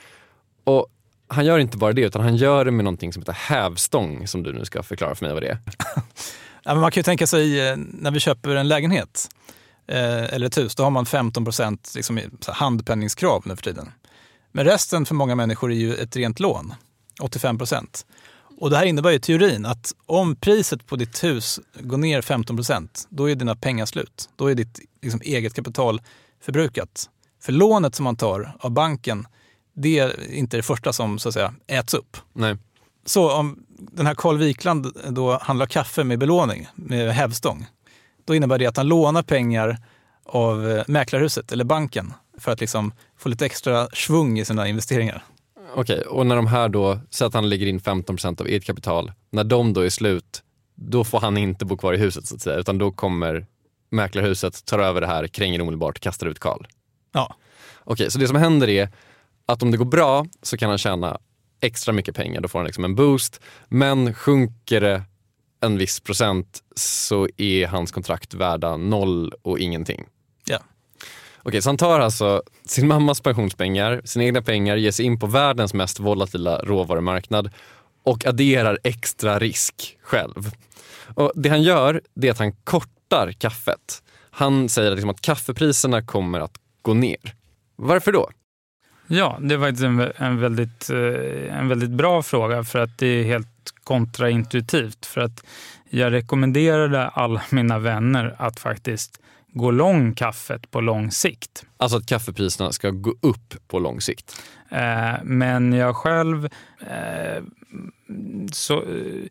Och 0.63 0.87
han 1.27 1.45
gör 1.45 1.59
inte 1.59 1.77
bara 1.77 1.93
det, 1.93 2.01
utan 2.01 2.21
han 2.21 2.35
gör 2.35 2.65
det 2.65 2.71
med 2.71 2.85
någonting 2.85 3.13
som 3.13 3.21
heter 3.21 3.33
hävstång 3.33 4.27
som 4.27 4.43
du 4.43 4.53
nu 4.53 4.65
ska 4.65 4.83
förklara 4.83 5.15
för 5.15 5.25
mig 5.25 5.33
vad 5.33 5.43
det 5.43 5.49
är. 5.49 5.57
ja, 6.63 6.73
men 6.73 6.79
man 6.79 6.91
kan 6.91 6.99
ju 6.99 7.03
tänka 7.03 7.27
sig 7.27 7.69
eh, 7.69 7.77
när 7.77 8.11
vi 8.11 8.19
köper 8.19 8.55
en 8.55 8.67
lägenhet 8.67 9.29
eh, 9.87 10.33
eller 10.33 10.47
ett 10.47 10.57
hus, 10.57 10.75
då 10.75 10.83
har 10.83 10.89
man 10.89 11.05
15 11.05 11.45
procent 11.45 11.93
liksom, 11.95 12.19
handpenningskrav 12.47 13.43
nu 13.45 13.55
för 13.55 13.63
tiden. 13.63 13.91
Men 14.51 14.65
resten 14.65 15.05
för 15.05 15.15
många 15.15 15.35
människor 15.35 15.71
är 15.71 15.75
ju 15.75 15.95
ett 15.95 16.15
rent 16.15 16.39
lån, 16.39 16.73
85 17.21 17.57
procent. 17.57 18.05
Och 18.57 18.69
det 18.69 18.77
här 18.77 18.85
innebär 18.85 19.11
i 19.11 19.19
teorin 19.19 19.65
att 19.65 19.93
om 20.05 20.35
priset 20.35 20.87
på 20.87 20.95
ditt 20.95 21.23
hus 21.23 21.59
går 21.79 21.97
ner 21.97 22.21
15 22.21 22.55
procent, 22.55 23.07
då 23.09 23.29
är 23.29 23.35
dina 23.35 23.55
pengar 23.55 23.85
slut. 23.85 24.29
Då 24.35 24.47
är 24.47 24.55
ditt 24.55 24.79
liksom, 25.01 25.21
eget 25.23 25.53
kapital 25.53 26.01
förbrukat. 26.41 27.09
För 27.41 27.51
lånet 27.51 27.95
som 27.95 28.03
man 28.03 28.15
tar 28.15 28.55
av 28.59 28.71
banken, 28.71 29.27
det 29.73 29.99
är 29.99 30.33
inte 30.33 30.57
det 30.57 30.63
första 30.63 30.93
som 30.93 31.19
så 31.19 31.29
att 31.29 31.33
säga 31.33 31.53
äts 31.67 31.93
upp. 31.93 32.17
Nej. 32.33 32.57
Så 33.05 33.31
om 33.31 33.65
den 33.67 34.05
här 34.05 34.15
Carl 34.15 34.37
Wikland 34.37 34.97
då 35.09 35.37
handlar 35.41 35.65
kaffe 35.65 36.03
med 36.03 36.19
belåning, 36.19 36.67
med 36.75 37.13
hävstång, 37.13 37.65
då 38.25 38.35
innebär 38.35 38.57
det 38.57 38.65
att 38.65 38.77
han 38.77 38.87
lånar 38.87 39.23
pengar 39.23 39.77
av 40.25 40.69
eh, 40.69 40.83
mäklarhuset 40.87 41.51
eller 41.51 41.63
banken 41.63 42.13
för 42.37 42.51
att 42.51 42.59
liksom 42.59 42.93
få 43.17 43.29
lite 43.29 43.45
extra 43.45 43.87
svung 43.93 44.39
i 44.39 44.45
sina 44.45 44.67
investeringar. 44.67 45.23
Okej, 45.75 45.99
okay, 45.99 46.09
och 46.09 46.25
när 46.25 46.35
de 46.35 46.47
här 46.47 46.69
då, 46.69 46.99
så 47.09 47.25
att 47.25 47.33
han 47.33 47.49
lägger 47.49 47.67
in 47.67 47.79
15% 47.79 48.41
av 48.41 48.47
eget 48.47 48.65
kapital, 48.65 49.11
när 49.29 49.43
de 49.43 49.73
då 49.73 49.81
är 49.81 49.89
slut, 49.89 50.43
då 50.75 51.03
får 51.03 51.19
han 51.19 51.37
inte 51.37 51.65
bo 51.65 51.77
kvar 51.77 51.93
i 51.93 51.97
huset 51.97 52.25
så 52.25 52.35
att 52.35 52.41
säga, 52.41 52.57
utan 52.57 52.77
då 52.77 52.91
kommer 52.91 53.45
mäklarhuset, 53.89 54.65
tar 54.65 54.79
över 54.79 55.01
det 55.01 55.07
här, 55.07 55.27
kränger 55.27 55.61
omedelbart, 55.61 55.99
kastar 55.99 56.27
ut 56.27 56.39
Karl. 56.39 56.65
Ja. 57.11 57.35
Okej, 57.79 57.93
okay, 57.93 58.09
så 58.09 58.19
det 58.19 58.27
som 58.27 58.35
händer 58.35 58.69
är 58.69 58.89
att 59.45 59.63
om 59.63 59.71
det 59.71 59.77
går 59.77 59.85
bra 59.85 60.25
så 60.41 60.57
kan 60.57 60.69
han 60.69 60.77
tjäna 60.77 61.19
extra 61.61 61.93
mycket 61.93 62.15
pengar, 62.15 62.41
då 62.41 62.47
får 62.47 62.59
han 62.59 62.65
liksom 62.65 62.83
en 62.83 62.95
boost. 62.95 63.41
Men 63.67 64.13
sjunker 64.13 64.81
det 64.81 65.03
en 65.61 65.77
viss 65.77 65.99
procent 65.99 66.63
så 66.75 67.27
är 67.37 67.67
hans 67.67 67.91
kontrakt 67.91 68.33
värda 68.33 68.77
noll 68.77 69.33
och 69.41 69.59
ingenting. 69.59 70.05
Okej, 71.43 71.61
så 71.61 71.69
han 71.69 71.77
tar 71.77 71.99
alltså 71.99 72.43
sin 72.65 72.87
mammas 72.87 73.21
pensionspengar, 73.21 74.01
sina 74.05 74.25
egna 74.25 74.41
pengar, 74.41 74.75
ger 74.75 74.91
sig 74.91 75.05
in 75.05 75.19
på 75.19 75.27
världens 75.27 75.73
mest 75.73 75.99
volatila 75.99 76.57
råvarumarknad 76.57 77.49
och 78.03 78.25
adderar 78.25 78.79
extra 78.83 79.39
risk 79.39 79.97
själv. 80.01 80.51
Och 81.15 81.31
Det 81.35 81.49
han 81.49 81.63
gör 81.63 82.01
det 82.13 82.27
är 82.27 82.31
att 82.31 82.39
han 82.39 82.51
kortar 82.51 83.31
kaffet. 83.31 84.03
Han 84.31 84.69
säger 84.69 84.91
liksom 84.91 85.09
att 85.09 85.21
kaffepriserna 85.21 86.01
kommer 86.01 86.39
att 86.39 86.57
gå 86.81 86.93
ner. 86.93 87.35
Varför 87.75 88.11
då? 88.11 88.29
Ja, 89.07 89.37
det 89.41 89.57
var 89.57 89.83
en, 89.83 90.11
en, 90.15 90.39
väldigt, 90.39 90.89
eh, 90.89 91.57
en 91.59 91.67
väldigt 91.67 91.89
bra 91.89 92.23
fråga 92.23 92.63
för 92.63 92.79
att 92.79 92.97
det 92.97 93.07
är 93.07 93.23
helt 93.23 93.47
kontraintuitivt. 93.83 95.05
För 95.05 95.21
att 95.21 95.43
jag 95.89 96.11
rekommenderade 96.11 97.07
alla 97.07 97.41
mina 97.49 97.79
vänner 97.79 98.35
att 98.37 98.59
faktiskt 98.59 99.19
gå 99.53 99.71
lång 99.71 100.13
kaffet 100.13 100.71
på 100.71 100.81
lång 100.81 101.11
sikt. 101.11 101.65
Alltså 101.77 101.97
att 101.97 102.05
kaffepriserna 102.05 102.71
ska 102.71 102.89
gå 102.89 103.15
upp 103.21 103.53
på 103.67 103.79
lång 103.79 104.01
sikt? 104.01 104.41
Eh, 104.69 105.13
men 105.23 105.73
jag 105.73 105.95
själv... 105.95 106.45
Eh, 106.79 107.43
så, 108.51 108.73
eh, 108.73 109.27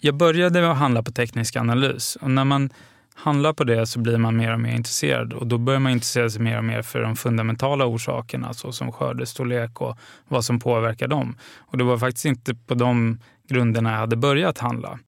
jag 0.00 0.14
började 0.14 0.70
att 0.70 0.76
handla 0.76 1.02
på 1.02 1.12
teknisk 1.12 1.56
analys. 1.56 2.16
Och 2.16 2.30
när 2.30 2.44
man 2.44 2.70
handlar 3.14 3.52
på 3.52 3.64
det 3.64 3.86
så 3.86 3.98
blir 3.98 4.18
man 4.18 4.36
mer 4.36 4.52
och 4.52 4.60
mer 4.60 4.72
intresserad. 4.72 5.32
Och 5.32 5.46
då 5.46 5.58
börjar 5.58 5.80
man 5.80 5.92
intressera 5.92 6.30
sig 6.30 6.42
mer 6.42 6.58
och 6.58 6.64
mer 6.64 6.82
för 6.82 7.00
de 7.00 7.16
fundamentala 7.16 7.86
orsakerna 7.86 8.54
såsom 8.54 8.92
skördestorlek 8.92 9.80
och 9.80 9.98
vad 10.28 10.44
som 10.44 10.60
påverkar 10.60 11.08
dem. 11.08 11.36
Och 11.58 11.78
det 11.78 11.84
var 11.84 11.98
faktiskt 11.98 12.24
inte 12.24 12.54
på 12.54 12.74
de 12.74 13.18
grunderna 13.48 13.90
jag 13.90 13.98
hade 13.98 14.16
börjat 14.16 14.58
handla. 14.58 14.98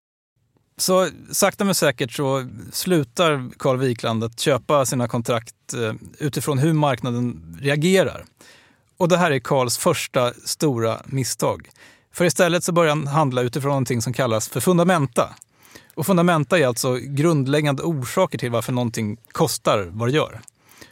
Så 0.81 1.09
sakta 1.31 1.65
men 1.65 1.75
säkert 1.75 2.13
så 2.13 2.49
slutar 2.73 3.51
Carl 3.59 3.79
Wikland 3.79 4.25
att 4.25 4.41
köpa 4.41 4.87
sina 4.87 5.09
kontrakt 5.09 5.75
eh, 5.75 5.95
utifrån 6.19 6.59
hur 6.59 6.73
marknaden 6.73 7.57
reagerar. 7.61 8.25
Och 8.97 9.09
det 9.09 9.17
här 9.17 9.31
är 9.31 9.39
Carls 9.39 9.79
första 9.79 10.33
stora 10.45 11.03
misstag. 11.05 11.69
För 12.13 12.25
istället 12.25 12.65
så 12.65 12.73
börjar 12.73 12.91
han 12.91 13.07
handla 13.07 13.43
utifrån 13.43 13.69
någonting 13.69 14.03
som 14.03 14.13
kallas 14.13 14.49
för 14.49 14.61
fundamenta. 14.61 15.35
Och 15.95 16.07
fundamenta 16.07 16.59
är 16.59 16.67
alltså 16.67 16.95
grundläggande 16.95 17.83
orsaker 17.83 18.39
till 18.39 18.51
varför 18.51 18.73
någonting 18.73 19.17
kostar 19.33 19.89
vad 19.91 20.09
det 20.09 20.13
gör. 20.13 20.41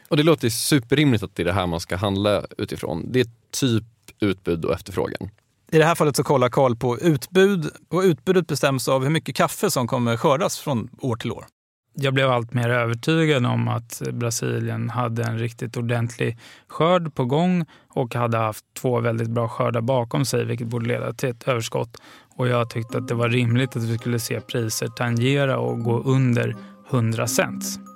Och 0.07 0.17
det 0.17 0.23
låter 0.23 0.49
superrimligt 0.49 1.23
att 1.23 1.35
det 1.35 1.43
är 1.43 1.45
det 1.45 1.53
här 1.53 1.67
man 1.67 1.79
ska 1.79 1.95
handla 1.95 2.45
utifrån. 2.57 3.11
Det 3.11 3.19
är 3.19 3.27
typ 3.51 3.83
utbud 4.19 4.65
och 4.65 4.73
efterfrågan. 4.73 5.29
I 5.71 5.77
det 5.77 5.85
här 5.85 5.95
fallet 5.95 6.15
så 6.15 6.23
kollar 6.23 6.49
Karl 6.49 6.75
på 6.75 6.99
utbud 6.99 7.69
och 7.89 8.01
utbudet 8.01 8.47
bestäms 8.47 8.87
av 8.87 9.03
hur 9.03 9.09
mycket 9.09 9.35
kaffe 9.35 9.71
som 9.71 9.87
kommer 9.87 10.17
skördas 10.17 10.59
från 10.59 10.89
år 11.01 11.15
till 11.15 11.31
år. 11.31 11.45
Jag 11.93 12.13
blev 12.13 12.31
allt 12.31 12.53
mer 12.53 12.69
övertygad 12.69 13.45
om 13.45 13.67
att 13.67 14.01
Brasilien 14.11 14.89
hade 14.89 15.23
en 15.23 15.39
riktigt 15.39 15.77
ordentlig 15.77 16.37
skörd 16.67 17.15
på 17.15 17.25
gång 17.25 17.65
och 17.87 18.15
hade 18.15 18.37
haft 18.37 18.65
två 18.81 18.99
väldigt 18.99 19.29
bra 19.29 19.49
skördar 19.49 19.81
bakom 19.81 20.25
sig, 20.25 20.45
vilket 20.45 20.67
borde 20.67 20.87
leda 20.87 21.13
till 21.13 21.29
ett 21.29 21.47
överskott. 21.47 21.97
Och 22.35 22.47
jag 22.47 22.69
tyckte 22.69 22.97
att 22.97 23.07
det 23.07 23.13
var 23.13 23.29
rimligt 23.29 23.75
att 23.75 23.83
vi 23.83 23.97
skulle 23.97 24.19
se 24.19 24.41
priser 24.41 24.87
tangera 24.87 25.57
och 25.57 25.83
gå 25.83 26.03
under 26.03 26.55
100 26.89 27.27
cents. 27.27 27.88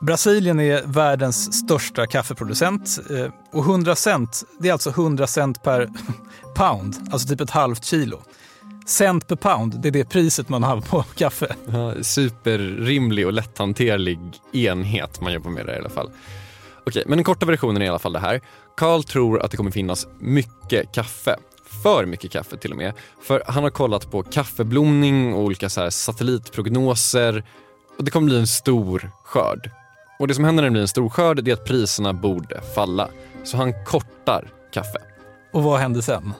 Brasilien 0.00 0.60
är 0.60 0.82
världens 0.86 1.52
största 1.52 2.06
kaffeproducent 2.06 2.98
eh, 3.10 3.32
och 3.52 3.64
100 3.64 3.96
cent, 3.96 4.44
det 4.58 4.68
är 4.68 4.72
alltså 4.72 4.90
100 4.90 5.26
cent 5.26 5.62
per 5.62 5.88
pound, 6.54 6.96
alltså 7.12 7.28
typ 7.28 7.40
ett 7.40 7.50
halvt 7.50 7.84
kilo. 7.84 8.22
Cent 8.86 9.28
per 9.28 9.36
pound, 9.36 9.80
det 9.80 9.88
är 9.88 9.92
det 9.92 10.04
priset 10.04 10.48
man 10.48 10.62
har 10.62 10.80
på 10.80 11.02
kaffe. 11.14 11.54
Ja, 11.72 11.94
superrimlig 12.02 13.26
och 13.26 13.32
lätthanterlig 13.32 14.18
enhet 14.52 15.20
man 15.20 15.32
jobbar 15.32 15.50
med 15.50 15.66
det 15.66 15.76
i 15.76 15.78
alla 15.78 15.88
fall. 15.88 16.10
Okej, 16.86 17.04
men 17.06 17.18
den 17.18 17.24
korta 17.24 17.46
versionen 17.46 17.82
är 17.82 17.86
i 17.86 17.88
alla 17.88 17.98
fall 17.98 18.12
det 18.12 18.18
här. 18.18 18.40
Carl 18.76 19.02
tror 19.02 19.42
att 19.42 19.50
det 19.50 19.56
kommer 19.56 19.70
finnas 19.70 20.06
mycket 20.18 20.92
kaffe. 20.94 21.36
För 21.82 22.06
mycket 22.06 22.30
kaffe 22.30 22.56
till 22.56 22.70
och 22.70 22.76
med. 22.76 22.92
För 23.22 23.42
han 23.46 23.62
har 23.62 23.70
kollat 23.70 24.10
på 24.10 24.22
kaffeblomning 24.22 25.34
och 25.34 25.40
olika 25.40 25.68
så 25.68 25.90
satellitprognoser 25.90 27.44
och 27.98 28.04
det 28.04 28.10
kommer 28.10 28.26
bli 28.26 28.38
en 28.38 28.46
stor 28.46 29.10
skörd. 29.24 29.70
Och 30.20 30.28
det 30.28 30.34
som 30.34 30.44
händer 30.44 30.62
när 30.62 30.68
det 30.68 30.72
blir 30.72 30.82
en 30.82 30.88
stor 30.88 31.08
skörd 31.08 31.48
är 31.48 31.52
att 31.52 31.64
priserna 31.64 32.12
borde 32.12 32.60
falla. 32.74 33.08
Så 33.44 33.56
han 33.56 33.84
kortar 33.84 34.48
kaffe. 34.72 34.98
Och 35.52 35.62
vad 35.62 35.80
hände 35.80 36.02
sen? 36.02 36.32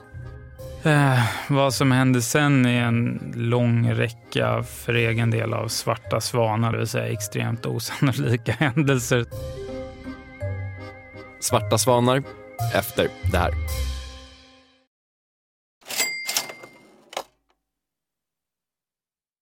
Eh, 0.83 1.19
vad 1.49 1.73
som 1.73 1.91
hände 1.91 2.21
sen 2.21 2.65
är 2.65 2.83
en 2.83 3.33
lång 3.35 3.91
räcka 3.91 4.63
för 4.63 4.93
egen 4.93 5.31
del 5.31 5.53
av 5.53 5.67
svarta 5.67 6.21
svanar, 6.21 6.71
det 6.71 6.77
vill 6.77 6.87
säga 6.87 7.07
extremt 7.07 7.65
osannolika 7.65 8.51
händelser. 8.59 9.25
Svarta 11.39 11.77
svanar 11.77 12.23
efter 12.73 13.07
det 13.31 13.37
här. 13.37 13.51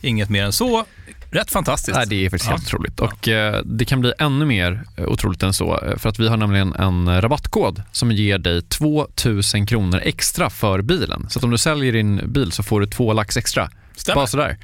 Inget 0.00 0.28
mer 0.28 0.44
än 0.44 0.52
så. 0.52 0.84
Rätt 1.30 1.50
fantastiskt. 1.50 1.96
Nej, 1.96 2.06
det 2.06 2.26
är 2.26 2.30
faktiskt 2.30 2.50
ja. 2.50 2.56
helt 2.56 2.66
otroligt. 2.66 3.00
Och 3.00 3.28
eh, 3.28 3.62
det 3.64 3.84
kan 3.84 4.00
bli 4.00 4.12
ännu 4.18 4.44
mer 4.44 4.84
eh, 4.96 5.04
otroligt 5.04 5.42
än 5.42 5.52
så. 5.52 5.78
Eh, 5.78 5.96
för 5.96 6.08
att 6.08 6.18
vi 6.18 6.28
har 6.28 6.36
nämligen 6.36 6.74
en 6.74 7.20
rabattkod 7.20 7.82
som 7.92 8.12
ger 8.12 8.38
dig 8.38 8.62
2000 8.62 9.66
kronor 9.66 10.00
extra 10.04 10.50
för 10.50 10.82
bilen. 10.82 11.26
Så 11.30 11.40
om 11.40 11.50
du 11.50 11.58
säljer 11.58 11.92
din 11.92 12.32
bil 12.32 12.52
så 12.52 12.62
får 12.62 12.80
du 12.80 12.86
två 12.86 13.12
lax 13.12 13.36
extra. 13.36 13.70
Stämmer. 13.96 14.14
Bara 14.14 14.26
sådär. 14.26 14.58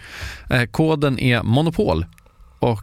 Eh, 0.51 0.65
koden 0.65 1.19
är 1.19 1.43
Monopol 1.43 2.07
och 2.59 2.83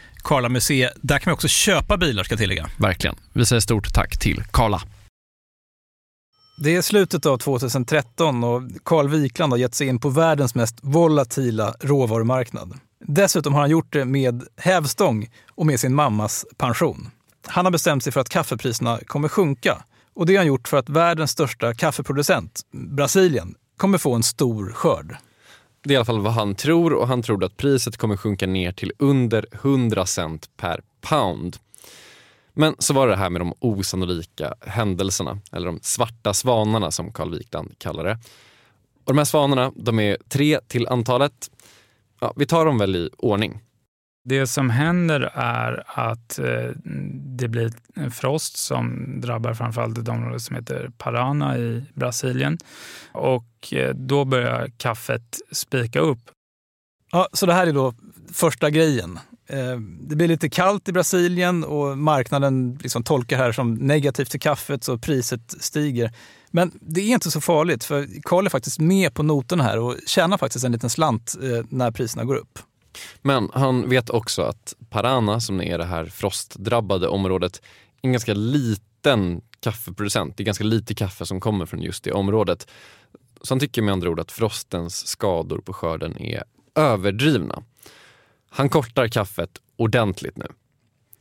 Karla 0.23 0.49
Museet. 0.49 0.93
Där 1.01 1.19
kan 1.19 1.31
man 1.31 1.33
också 1.33 1.47
köpa 1.47 1.97
bilar 1.97 2.23
ska 2.23 2.33
jag 2.33 2.39
tillägga. 2.39 2.69
Verkligen. 2.77 3.15
Vi 3.33 3.45
säger 3.45 3.59
stort 3.59 3.93
tack 3.93 4.19
till 4.19 4.43
Karla. 4.51 4.81
Det 6.63 6.75
är 6.75 6.81
slutet 6.81 7.25
av 7.25 7.37
2013 7.37 8.43
och 8.43 8.61
Carl 8.85 9.09
Wikland 9.09 9.53
har 9.53 9.57
gett 9.57 9.75
sig 9.75 9.87
in 9.87 9.99
på 9.99 10.09
världens 10.09 10.55
mest 10.55 10.77
volatila 10.81 11.75
råvarumarknad. 11.79 12.73
Dessutom 13.07 13.53
har 13.53 13.61
han 13.61 13.69
gjort 13.69 13.93
det 13.93 14.05
med 14.05 14.43
hävstång 14.57 15.29
och 15.49 15.65
med 15.65 15.79
sin 15.79 15.95
mammas 15.95 16.45
pension. 16.57 17.09
Han 17.47 17.65
har 17.65 17.71
bestämt 17.71 18.03
sig 18.03 18.13
för 18.13 18.21
att 18.21 18.29
kaffepriserna 18.29 18.99
kommer 19.05 19.27
sjunka. 19.27 19.83
Och 20.13 20.25
det 20.25 20.33
har 20.33 20.37
han 20.37 20.47
gjort 20.47 20.67
för 20.67 20.77
att 20.77 20.89
världens 20.89 21.31
största 21.31 21.73
kaffeproducent, 21.73 22.61
Brasilien, 22.71 23.55
kommer 23.77 23.97
få 23.97 24.15
en 24.15 24.23
stor 24.23 24.71
skörd. 24.71 25.17
Det 25.83 25.89
är 25.89 25.93
i 25.93 25.97
alla 25.97 26.05
fall 26.05 26.21
vad 26.21 26.33
han 26.33 26.55
tror 26.55 26.93
och 26.93 27.07
han 27.07 27.21
tror 27.21 27.43
att 27.43 27.57
priset 27.57 27.97
kommer 27.97 28.17
sjunka 28.17 28.47
ner 28.47 28.71
till 28.71 28.91
under 28.99 29.45
100 29.51 30.05
cent 30.05 30.49
per 30.57 30.81
pound. 31.01 31.57
Men 32.53 32.75
så 32.79 32.93
var 32.93 33.07
det 33.07 33.13
det 33.13 33.17
här 33.17 33.29
med 33.29 33.41
de 33.41 33.53
osannolika 33.59 34.53
händelserna, 34.61 35.39
eller 35.51 35.67
de 35.67 35.79
svarta 35.81 36.33
svanarna 36.33 36.91
som 36.91 37.13
Carl 37.13 37.31
Wikland 37.31 37.75
kallar 37.77 38.03
det. 38.03 38.19
Och 39.03 39.13
de 39.13 39.17
här 39.17 39.25
svanarna, 39.25 39.71
de 39.75 39.99
är 39.99 40.17
tre 40.29 40.59
till 40.67 40.87
antalet. 40.87 41.51
Ja, 42.19 42.33
vi 42.35 42.45
tar 42.45 42.65
dem 42.65 42.77
väl 42.77 42.95
i 42.95 43.09
ordning. 43.17 43.59
Det 44.23 44.47
som 44.47 44.69
händer 44.69 45.31
är 45.33 45.83
att 45.85 46.39
eh, 46.39 46.69
det 47.37 47.47
blir 47.47 47.71
en 47.95 48.11
frost 48.11 48.57
som 48.57 49.13
drabbar 49.21 49.53
framförallt 49.53 49.97
ett 49.97 50.07
område 50.07 50.39
som 50.39 50.55
heter 50.55 50.91
Parana 50.97 51.57
i 51.57 51.85
Brasilien. 51.93 52.57
Och 53.11 53.73
eh, 53.73 53.95
då 53.95 54.25
börjar 54.25 54.71
kaffet 54.77 55.39
spika 55.51 55.99
upp. 55.99 56.19
Ja, 57.11 57.27
så 57.33 57.45
det 57.45 57.53
här 57.53 57.67
är 57.67 57.73
då 57.73 57.93
första 58.33 58.69
grejen. 58.69 59.19
Eh, 59.47 59.77
det 60.01 60.15
blir 60.15 60.27
lite 60.27 60.49
kallt 60.49 60.89
i 60.89 60.91
Brasilien 60.91 61.63
och 61.63 61.97
marknaden 61.97 62.79
liksom 62.81 63.03
tolkar 63.03 63.37
det 63.37 63.43
här 63.43 63.51
som 63.51 63.73
negativt 63.73 64.31
till 64.31 64.39
kaffet 64.39 64.83
så 64.83 64.97
priset 64.97 65.55
stiger. 65.59 66.11
Men 66.51 66.71
det 66.81 67.01
är 67.01 67.13
inte 67.13 67.31
så 67.31 67.41
farligt 67.41 67.83
för 67.83 68.07
Karl 68.23 68.45
är 68.45 68.49
faktiskt 68.49 68.79
med 68.79 69.13
på 69.13 69.23
noterna 69.23 69.63
här 69.63 69.79
och 69.79 69.95
tjänar 70.07 70.37
faktiskt 70.37 70.65
en 70.65 70.71
liten 70.71 70.89
slant 70.89 71.35
när 71.69 71.91
priserna 71.91 72.23
går 72.23 72.35
upp. 72.35 72.59
Men 73.21 73.49
han 73.53 73.89
vet 73.89 74.09
också 74.09 74.41
att 74.41 74.73
Parana, 74.89 75.39
som 75.39 75.61
är 75.61 75.77
det 75.77 75.85
här 75.85 76.05
frostdrabbade 76.05 77.07
området, 77.07 77.61
är 78.01 78.07
en 78.07 78.11
ganska 78.11 78.33
liten 78.33 79.41
kaffeproducent. 79.59 80.37
Det 80.37 80.43
är 80.43 80.45
ganska 80.45 80.63
lite 80.63 80.95
kaffe 80.95 81.25
som 81.25 81.39
kommer 81.39 81.65
från 81.65 81.81
just 81.81 82.03
det 82.03 82.11
området. 82.11 82.67
Så 83.41 83.53
han 83.53 83.59
tycker 83.59 83.81
med 83.81 83.91
andra 83.91 84.09
ord 84.09 84.19
att 84.19 84.31
frostens 84.31 85.07
skador 85.07 85.59
på 85.59 85.73
skörden 85.73 86.17
är 86.21 86.43
överdrivna. 86.75 87.63
Han 88.49 88.69
kortar 88.69 89.07
kaffet 89.07 89.49
ordentligt 89.77 90.37
nu. 90.37 90.47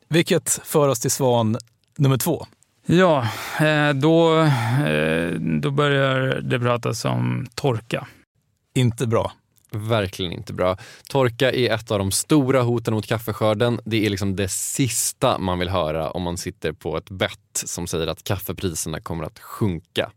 Vilket 0.09 0.61
för 0.65 0.89
oss 0.89 1.01
till 1.01 1.11
svan 1.11 1.57
nummer 1.99 2.17
två. 2.17 2.47
Ja, 2.87 3.29
eh, 3.61 3.91
då, 3.95 4.41
eh, 4.41 5.31
då 5.41 5.71
börjar 5.71 6.41
det 6.41 6.61
pratas 6.61 7.05
om 7.05 7.47
torka. 7.55 8.07
Inte 8.75 9.07
bra. 9.07 9.33
Verkligen 9.73 10.33
inte 10.33 10.53
bra. 10.53 10.77
Torka 11.09 11.53
är 11.53 11.75
ett 11.75 11.91
av 11.91 11.99
de 11.99 12.11
stora 12.11 12.63
hoten 12.63 12.95
mot 12.95 13.07
kaffeskörden. 13.07 13.81
Det 13.85 14.07
är 14.07 14.11
liksom 14.11 14.37
det 14.37 14.49
sista 14.49 15.39
man 15.39 15.59
vill 15.59 15.69
höra 15.69 16.11
om 16.11 16.23
man 16.23 16.37
sitter 16.39 16.73
på 16.73 16.97
ett 16.97 17.11
bett 17.11 17.39
som 17.53 17.87
säger 17.87 18.07
att 18.07 18.25
kaffepriserna 18.25 19.01
kommer 19.01 19.25
att 19.25 19.39
sjunka. 19.39 20.11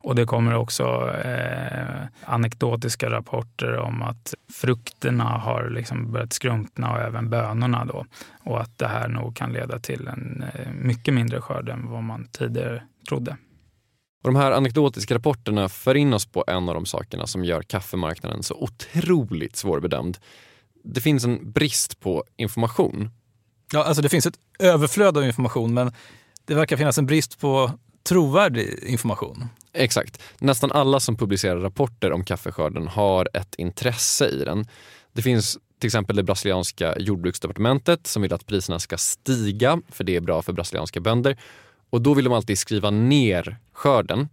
Och 0.00 0.14
det 0.14 0.24
kommer 0.24 0.54
också 0.54 1.14
eh, 1.24 2.06
anekdotiska 2.24 3.10
rapporter 3.10 3.76
om 3.76 4.02
att 4.02 4.34
frukterna 4.52 5.24
har 5.24 5.70
liksom 5.70 6.12
börjat 6.12 6.32
skrumpna 6.32 6.92
och 6.92 6.98
även 6.98 7.30
bönorna 7.30 7.84
då. 7.84 8.06
Och 8.44 8.60
att 8.60 8.78
det 8.78 8.88
här 8.88 9.08
nog 9.08 9.36
kan 9.36 9.52
leda 9.52 9.78
till 9.78 10.08
en 10.08 10.44
eh, 10.54 10.72
mycket 10.72 11.14
mindre 11.14 11.40
skörd 11.40 11.68
än 11.68 11.90
vad 11.90 12.02
man 12.02 12.28
tidigare 12.32 12.82
trodde. 13.08 13.36
Och 14.22 14.32
de 14.32 14.36
här 14.36 14.52
anekdotiska 14.52 15.14
rapporterna 15.14 15.68
för 15.68 15.94
in 15.94 16.14
oss 16.14 16.26
på 16.26 16.44
en 16.46 16.68
av 16.68 16.74
de 16.74 16.86
sakerna 16.86 17.26
som 17.26 17.44
gör 17.44 17.62
kaffemarknaden 17.62 18.42
så 18.42 18.54
otroligt 18.54 19.56
svårbedömd. 19.56 20.18
Det 20.84 21.00
finns 21.00 21.24
en 21.24 21.52
brist 21.52 22.00
på 22.00 22.24
information. 22.36 23.10
Ja, 23.72 23.84
alltså 23.84 24.02
det 24.02 24.08
finns 24.08 24.26
ett 24.26 24.38
överflöd 24.58 25.16
av 25.16 25.24
information 25.24 25.74
men 25.74 25.92
det 26.44 26.54
verkar 26.54 26.76
finnas 26.76 26.98
en 26.98 27.06
brist 27.06 27.40
på 27.40 27.72
trovärdig 28.08 28.84
information. 28.86 29.44
Exakt. 29.72 30.22
Nästan 30.38 30.72
alla 30.72 31.00
som 31.00 31.16
publicerar 31.16 31.60
rapporter 31.60 32.12
om 32.12 32.24
kaffeskörden 32.24 32.88
har 32.88 33.28
ett 33.34 33.54
intresse 33.54 34.28
i 34.28 34.44
den. 34.44 34.66
Det 35.12 35.22
finns 35.22 35.58
till 35.80 35.88
exempel 35.88 36.16
det 36.16 36.22
brasilianska 36.22 36.98
jordbruksdepartementet 36.98 38.06
som 38.06 38.22
vill 38.22 38.32
att 38.32 38.46
priserna 38.46 38.78
ska 38.78 38.96
stiga 38.96 39.80
för 39.88 40.04
det 40.04 40.16
är 40.16 40.20
bra 40.20 40.42
för 40.42 40.52
brasilianska 40.52 41.00
bönder. 41.00 41.36
Och 41.90 42.02
då 42.02 42.14
vill 42.14 42.24
de 42.24 42.34
alltid 42.34 42.58
skriva 42.58 42.90
ner 42.90 43.56
skörden. 43.72 44.28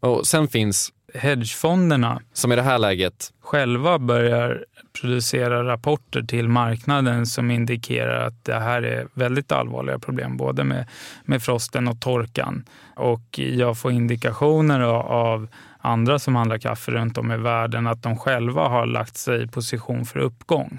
Och 0.00 0.26
sen 0.26 0.48
finns 0.48 0.92
Hedgefonderna 1.14 2.22
som 2.32 2.52
i 2.52 2.56
det 2.56 2.62
här 2.62 2.78
läget 2.78 3.32
själva 3.40 3.98
börjar 3.98 4.64
producera 5.00 5.64
rapporter 5.64 6.22
till 6.22 6.48
marknaden 6.48 7.26
som 7.26 7.50
indikerar 7.50 8.26
att 8.26 8.44
det 8.44 8.54
här 8.54 8.82
är 8.82 9.08
väldigt 9.14 9.52
allvarliga 9.52 9.98
problem, 9.98 10.36
både 10.36 10.64
med, 10.64 10.86
med 11.24 11.42
frosten 11.42 11.88
och 11.88 12.00
torkan. 12.00 12.64
Och 12.96 13.38
jag 13.38 13.78
får 13.78 13.92
indikationer 13.92 14.80
av 14.80 15.48
andra 15.80 16.18
som 16.18 16.36
handlar 16.36 16.58
kaffe 16.58 16.92
runt 16.92 17.18
om 17.18 17.32
i 17.32 17.36
världen 17.36 17.86
att 17.86 18.02
de 18.02 18.16
själva 18.16 18.68
har 18.68 18.86
lagt 18.86 19.16
sig 19.16 19.42
i 19.42 19.46
position 19.46 20.04
för 20.04 20.20
uppgång. 20.20 20.78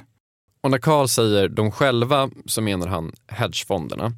Och 0.63 0.71
när 0.71 0.77
Carl 0.77 1.07
säger 1.07 1.49
de 1.49 1.71
själva 1.71 2.29
så 2.45 2.61
menar 2.61 2.87
han 2.87 3.11
hedgefonderna. 3.27 4.11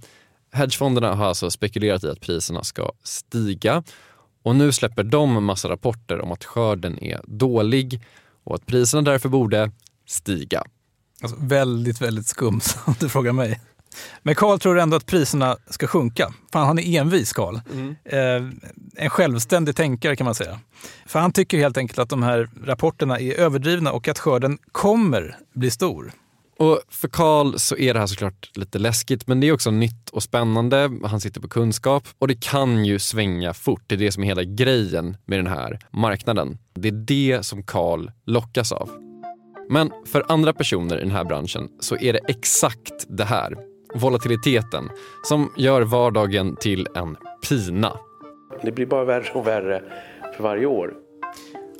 Hedgefonderna 0.51 1.15
har 1.15 1.25
alltså 1.25 1.51
spekulerat 1.51 2.03
i 2.03 2.09
att 2.09 2.21
priserna 2.21 2.63
ska 2.63 2.91
stiga 3.03 3.83
och 4.43 4.55
nu 4.55 4.71
släpper 4.71 5.03
de 5.03 5.45
massa 5.45 5.69
rapporter 5.69 6.21
om 6.21 6.31
att 6.31 6.43
skörden 6.43 7.03
är 7.03 7.21
dålig 7.27 8.01
och 8.43 8.55
att 8.55 8.65
priserna 8.65 9.01
därför 9.01 9.29
borde 9.29 9.71
stiga. 10.07 10.63
Alltså, 11.21 11.37
väldigt, 11.39 12.01
väldigt 12.01 12.27
skumt 12.27 12.61
om 12.85 12.95
du 12.99 13.09
frågar 13.09 13.33
mig. 13.33 13.61
Men 14.23 14.35
Karl 14.35 14.59
tror 14.59 14.79
ändå 14.79 14.97
att 14.97 15.05
priserna 15.05 15.57
ska 15.69 15.87
sjunka. 15.87 16.33
Fan, 16.53 16.67
han 16.67 16.79
är 16.79 16.99
envis, 16.99 17.33
Karl. 17.33 17.59
Mm. 17.73 17.95
Eh, 18.05 18.53
en 18.95 19.09
självständig 19.09 19.75
tänkare 19.75 20.15
kan 20.15 20.25
man 20.25 20.35
säga. 20.35 20.59
För 21.05 21.19
han 21.19 21.33
tycker 21.33 21.57
helt 21.57 21.77
enkelt 21.77 21.99
att 21.99 22.09
de 22.09 22.23
här 22.23 22.49
rapporterna 22.65 23.19
är 23.19 23.33
överdrivna 23.33 23.91
och 23.91 24.07
att 24.07 24.19
skörden 24.19 24.57
kommer 24.71 25.37
bli 25.53 25.71
stor. 25.71 26.11
Och 26.61 26.79
för 26.89 27.07
Karl 27.07 27.57
så 27.57 27.77
är 27.77 27.93
det 27.93 27.99
här 27.99 28.07
såklart 28.07 28.49
lite 28.53 28.79
läskigt 28.79 29.27
men 29.27 29.39
det 29.39 29.47
är 29.47 29.53
också 29.53 29.71
nytt 29.71 30.09
och 30.09 30.23
spännande. 30.23 30.91
Han 31.03 31.19
sitter 31.21 31.41
på 31.41 31.47
kunskap 31.47 32.03
och 32.19 32.27
det 32.27 32.43
kan 32.43 32.85
ju 32.85 32.99
svänga 32.99 33.53
fort. 33.53 33.83
Det 33.87 33.95
är 33.95 33.99
det 33.99 34.11
som 34.11 34.23
är 34.23 34.27
hela 34.27 34.43
grejen 34.43 35.17
med 35.25 35.39
den 35.39 35.47
här 35.47 35.79
marknaden. 35.91 36.57
Det 36.73 36.87
är 36.87 36.91
det 36.91 37.45
som 37.45 37.63
Karl 37.63 38.09
lockas 38.25 38.71
av. 38.71 38.89
Men 39.69 39.91
för 40.05 40.25
andra 40.27 40.53
personer 40.53 40.97
i 40.97 41.01
den 41.01 41.11
här 41.11 41.23
branschen 41.23 41.69
så 41.79 41.95
är 41.95 42.13
det 42.13 42.19
exakt 42.27 43.05
det 43.09 43.25
här, 43.25 43.55
volatiliteten, 43.95 44.89
som 45.23 45.51
gör 45.57 45.81
vardagen 45.81 46.55
till 46.55 46.87
en 46.95 47.17
pina. 47.49 47.97
Det 48.61 48.71
blir 48.71 48.85
bara 48.85 49.05
värre 49.05 49.31
och 49.33 49.47
värre 49.47 49.83
för 50.37 50.43
varje 50.43 50.65
år. 50.65 50.93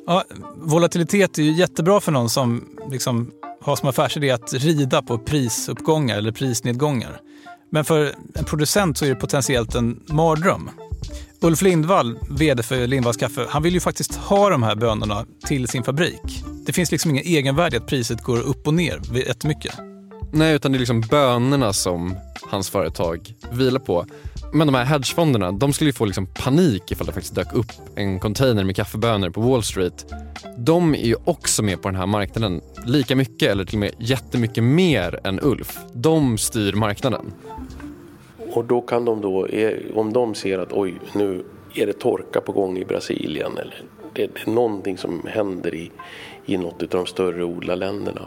Ja, 0.06 0.24
volatilitet 0.56 1.38
är 1.38 1.42
ju 1.42 1.52
jättebra 1.52 2.00
för 2.00 2.12
någon 2.12 2.28
som 2.28 2.78
liksom 2.90 3.32
har 3.64 3.76
som 3.76 3.88
affärsidé 3.88 4.30
att 4.30 4.52
rida 4.52 5.02
på 5.02 5.18
prisuppgångar 5.18 6.18
eller 6.18 6.32
prisnedgångar. 6.32 7.20
Men 7.70 7.84
för 7.84 8.14
en 8.34 8.44
producent 8.44 8.98
så 8.98 9.04
är 9.04 9.08
det 9.08 9.14
potentiellt 9.14 9.74
en 9.74 10.00
mardröm. 10.06 10.70
Ulf 11.40 11.62
Lindvall, 11.62 12.18
vd 12.30 12.62
för 12.62 12.86
Lindvalls 12.86 13.16
kaffe, 13.16 13.46
han 13.48 13.62
vill 13.62 13.74
ju 13.74 13.80
faktiskt 13.80 14.14
ha 14.14 14.50
de 14.50 14.62
här 14.62 14.74
bönorna 14.74 15.26
till 15.46 15.68
sin 15.68 15.82
fabrik. 15.82 16.44
Det 16.66 16.72
finns 16.72 16.92
liksom 16.92 17.10
ingen 17.10 17.24
egenvärde 17.24 17.76
i 17.76 17.78
att 17.78 17.86
priset 17.86 18.22
går 18.22 18.40
upp 18.40 18.66
och 18.66 18.74
ner 18.74 19.00
jättemycket. 19.26 19.74
Nej, 20.32 20.54
utan 20.54 20.72
det 20.72 20.76
är 20.76 20.78
liksom 20.78 21.00
bönorna 21.00 21.72
som 21.72 22.16
hans 22.50 22.70
företag 22.70 23.34
vilar 23.52 23.80
på. 23.80 24.06
Men 24.54 24.66
de 24.66 24.74
här 24.74 24.84
hedgefonderna, 24.84 25.52
de 25.52 25.72
skulle 25.72 25.88
ju 25.88 25.94
få 25.94 26.04
liksom 26.04 26.26
panik 26.26 26.92
ifall 26.92 27.06
det 27.06 27.12
faktiskt 27.12 27.34
dök 27.34 27.52
upp 27.52 27.72
en 27.94 28.20
container 28.20 28.64
med 28.64 28.76
kaffebönor 28.76 29.30
på 29.30 29.40
Wall 29.40 29.62
Street. 29.62 30.14
De 30.58 30.94
är 30.94 31.06
ju 31.06 31.16
också 31.24 31.62
med 31.62 31.82
på 31.82 31.88
den 31.88 31.96
här 31.96 32.06
marknaden 32.06 32.60
lika 32.86 33.16
mycket 33.16 33.50
eller 33.50 33.64
till 33.64 33.74
och 33.74 33.80
med 33.80 33.92
jättemycket 33.98 34.64
mer 34.64 35.20
än 35.24 35.40
Ulf. 35.42 35.78
De 35.92 36.38
styr 36.38 36.72
marknaden. 36.72 37.32
Och 38.52 38.64
då 38.64 38.80
kan 38.80 39.04
de 39.04 39.20
då, 39.20 39.48
om 39.94 40.12
de 40.12 40.34
ser 40.34 40.58
att 40.58 40.72
oj, 40.72 40.94
nu 41.14 41.44
är 41.74 41.86
det 41.86 41.92
torka 41.92 42.40
på 42.40 42.52
gång 42.52 42.78
i 42.78 42.84
Brasilien 42.84 43.52
eller 43.52 43.82
det, 44.12 44.22
är 44.22 44.50
någonting 44.50 44.98
som 44.98 45.22
händer 45.26 45.74
i, 45.74 45.90
i 46.46 46.56
något 46.56 46.82
av 46.82 46.88
de 46.88 47.06
större 47.06 47.44
odlarländerna. 47.44 48.26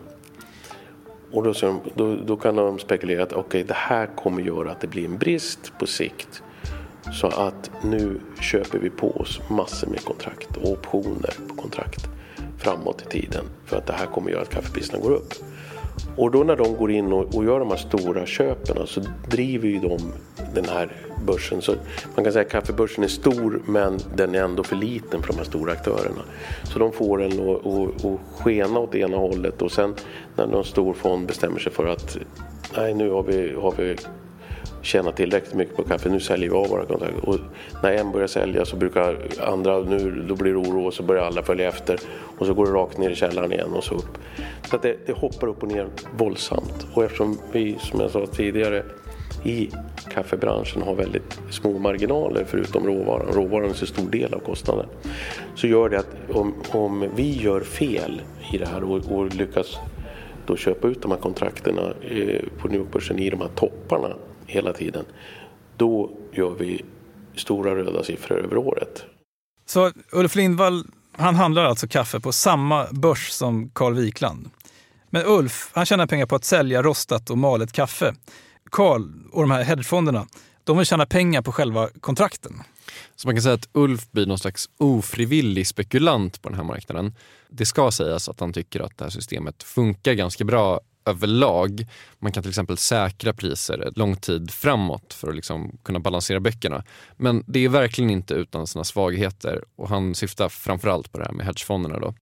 Och 1.36 1.44
då, 1.44 1.54
då, 1.96 2.16
då, 2.16 2.36
kan 2.36 2.56
de 2.56 2.80
spekulera 2.80 3.24
att 3.24 3.34
okay, 3.34 3.64
det 3.64 3.74
här 3.74 4.08
kommer 4.16 4.42
göra 4.42 4.72
att 4.72 4.82
det 4.82 4.88
blir 4.88 5.06
en 5.06 5.18
brist 5.18 5.74
på 5.80 5.88
sikt. 5.88 6.44
Så 7.14 7.28
att 7.28 7.72
nu 7.84 8.20
köper 8.42 8.80
vi 8.80 8.90
på 8.90 9.12
oss 9.12 9.40
massor 9.50 9.88
med 9.88 10.04
kontrakt 10.06 10.58
och 10.58 10.72
optioner 10.72 11.34
på 11.48 11.56
kontrakt 11.56 12.08
framåt 12.58 13.02
i 13.02 13.06
tiden. 13.10 13.46
För 13.66 13.78
att 13.78 13.86
det 13.86 13.94
här 13.94 14.06
kommer 14.06 14.32
göra 14.32 14.42
att 14.42 14.50
kaffepriserna 14.50 15.00
går 15.00 15.12
upp. 15.12 15.34
Och 16.16 16.32
då 16.32 16.44
när 16.44 16.56
de 16.56 16.76
går 16.76 16.92
in 16.92 17.14
och, 17.14 17.36
och 17.36 17.46
gör 17.46 17.60
de 17.60 17.70
här 17.70 17.78
stora 17.78 18.26
köpen 18.26 18.88
så 18.88 19.02
driver 19.30 19.68
ju 19.68 19.80
de 19.80 19.98
den 20.54 20.66
här 20.66 20.92
börsen. 21.26 21.62
Så 21.62 21.76
man 22.16 22.24
kan 22.24 22.34
säga 22.34 22.46
att 22.46 22.52
kaffebörsen 22.52 23.04
är 23.04 23.08
stor 23.08 23.62
men 23.66 24.00
den 24.16 24.36
är 24.36 24.44
ändå 24.44 24.64
för 24.64 24.76
liten 24.76 25.22
för 25.22 25.28
de 25.28 25.38
här 25.38 25.46
stora 25.46 25.72
aktörerna. 25.72 26.22
Så 26.64 26.80
de 26.80 26.92
får 26.92 27.18
den 27.18 27.32
att, 27.32 28.20
skena 28.36 28.80
åt 28.80 28.96
ena 28.96 29.18
hållet 29.18 29.62
och 29.62 29.72
sen 29.72 29.96
när 30.36 30.48
någon 30.48 30.66
stor 30.66 30.94
fond 30.94 31.28
bestämmer 31.28 31.60
sig 31.60 31.72
för 31.72 31.88
att 31.88 32.18
nej 32.78 32.94
nu 32.94 33.10
har 33.10 33.24
vi, 33.24 33.54
har 33.54 33.74
vi 33.78 33.96
tjäna 34.86 35.12
tillräckligt 35.12 35.54
mycket 35.54 35.76
på 35.76 35.84
kaffe, 35.84 36.10
nu 36.10 36.20
säljer 36.20 36.50
vi 36.50 36.56
av 36.56 36.68
våra 36.68 36.86
kontrakt. 36.86 37.14
Och 37.24 37.40
när 37.84 37.92
en 37.92 38.12
börjar 38.12 38.28
sälja 38.28 38.66
så 38.66 38.76
brukar 38.76 39.18
andra, 39.42 39.80
nu 39.80 40.26
då 40.28 40.36
blir 40.36 40.52
det 40.52 40.58
oro 40.58 40.86
och 40.86 40.94
så 40.94 41.04
börjar 41.04 41.24
alla 41.24 41.44
följa 41.44 41.68
efter 41.68 42.00
och 42.38 42.46
så 42.46 42.54
går 42.54 42.66
det 42.66 42.72
rakt 42.72 42.98
ner 42.98 43.10
i 43.10 43.16
källaren 43.16 43.54
igen 43.54 43.74
och 43.74 43.84
så 43.84 43.96
upp. 43.96 44.18
Så 44.70 44.76
att 44.76 44.82
det, 44.82 44.98
det 45.06 45.14
hoppar 45.14 45.48
upp 45.48 45.64
och 45.64 45.72
ner 45.72 45.88
våldsamt 46.18 46.88
och 46.94 47.04
eftersom 47.04 47.38
vi, 47.52 47.76
som 47.80 48.00
jag 48.00 48.12
sa 48.12 48.26
tidigare, 48.26 48.84
i 49.44 49.70
kaffebranschen 50.10 50.82
har 50.82 50.96
väldigt 50.96 51.40
små 51.50 51.80
marginaler 51.80 52.46
förutom 52.48 52.86
råvaran. 52.86 53.28
Råvaran 53.34 53.70
är 53.70 53.74
så 53.74 53.86
stor 53.86 54.10
del 54.10 54.34
av 54.34 54.40
kostnaden. 54.40 54.86
Så 55.56 55.68
gör 55.68 55.90
det 55.90 56.00
att 56.00 56.16
om, 56.34 56.54
om 56.72 57.10
vi 57.16 57.32
gör 57.32 57.62
fel 57.62 58.22
i 58.54 58.58
det 58.58 58.66
här 58.66 58.84
och, 58.84 59.12
och 59.12 59.36
lyckas 59.36 59.78
då 60.46 60.56
köpa 60.56 60.88
ut 60.88 61.02
de 61.02 61.12
här 61.12 61.18
kontrakterna 61.18 61.94
eh, 62.10 62.42
på 62.58 62.68
New 62.68 62.80
York-börsen 62.80 63.20
i 63.20 63.30
de 63.30 63.42
här 63.42 63.50
topparna 63.56 64.16
hela 64.48 64.74
tiden. 64.74 65.06
Då 65.78 66.12
gör 66.34 66.56
vi 66.60 66.86
stora 67.36 67.76
röda 67.76 68.04
siffror 68.04 68.44
över 68.44 68.58
året. 68.58 69.06
Så 69.66 69.92
Ulf 70.12 70.36
Lindvall, 70.36 70.86
han 71.12 71.36
handlar 71.36 71.64
alltså 71.64 71.88
kaffe 71.88 72.20
på 72.20 72.32
samma 72.32 72.88
börs 72.92 73.30
som 73.30 73.70
Carl 73.70 73.94
Wikland. 73.94 74.50
Men 75.10 75.24
Ulf, 75.26 75.70
han 75.74 75.86
tjänar 75.86 76.08
pengar 76.08 76.26
på 76.26 76.36
att 76.36 76.44
sälja 76.44 76.82
rostat 76.82 77.30
och 77.30 77.38
malet 77.38 77.72
kaffe. 77.72 78.16
Carl 78.72 79.04
och 79.32 79.42
de 79.42 79.52
här 79.52 79.64
hedgefonderna, 79.64 80.28
de 80.64 80.78
vill 80.78 80.86
tjäna 80.86 81.06
pengar 81.06 81.42
på 81.42 81.52
själva 81.52 81.90
kontrakten. 82.02 82.54
Så 83.16 83.28
man 83.28 83.36
kan 83.36 83.42
säga 83.42 83.56
att 83.56 83.70
Ulf 83.74 84.12
blir 84.12 84.26
någon 84.26 84.40
slags 84.40 84.70
ofrivillig 84.78 85.68
spekulant 85.68 86.42
på 86.42 86.50
den 86.50 86.58
här 86.58 86.64
marknaden. 86.64 87.16
Det 87.50 87.66
ska 87.66 87.92
sägas 87.92 88.30
att 88.30 88.40
han 88.40 88.54
tycker 88.54 88.80
att 88.80 88.98
det 88.98 89.04
här 89.04 89.12
systemet 89.12 89.64
funkar 89.64 90.14
ganska 90.14 90.44
bra 90.44 90.82
överlag. 91.06 91.88
Man 92.20 92.32
kan 92.32 92.44
till 92.44 92.50
exempel 92.50 92.78
säkra 92.78 93.34
priser 93.34 93.92
lång 93.96 94.16
tid 94.16 94.52
framåt 94.52 95.14
för 95.14 95.30
att 95.30 95.36
liksom 95.36 95.78
kunna 95.84 96.00
balansera 96.00 96.40
böckerna. 96.40 96.84
Men 97.18 97.44
det 97.48 97.60
är 97.60 97.70
verkligen 97.70 98.10
inte 98.10 98.34
utan 98.34 98.68
sina 98.68 98.84
svagheter 98.84 99.64
och 99.76 99.90
han 99.90 100.16
syftar 100.16 100.50
framförallt 100.50 101.12
på 101.12 101.18
det 101.20 101.26
här 101.26 101.32
med 101.32 101.46
hedgefonderna. 101.46 102.00
Då. 102.00 102.14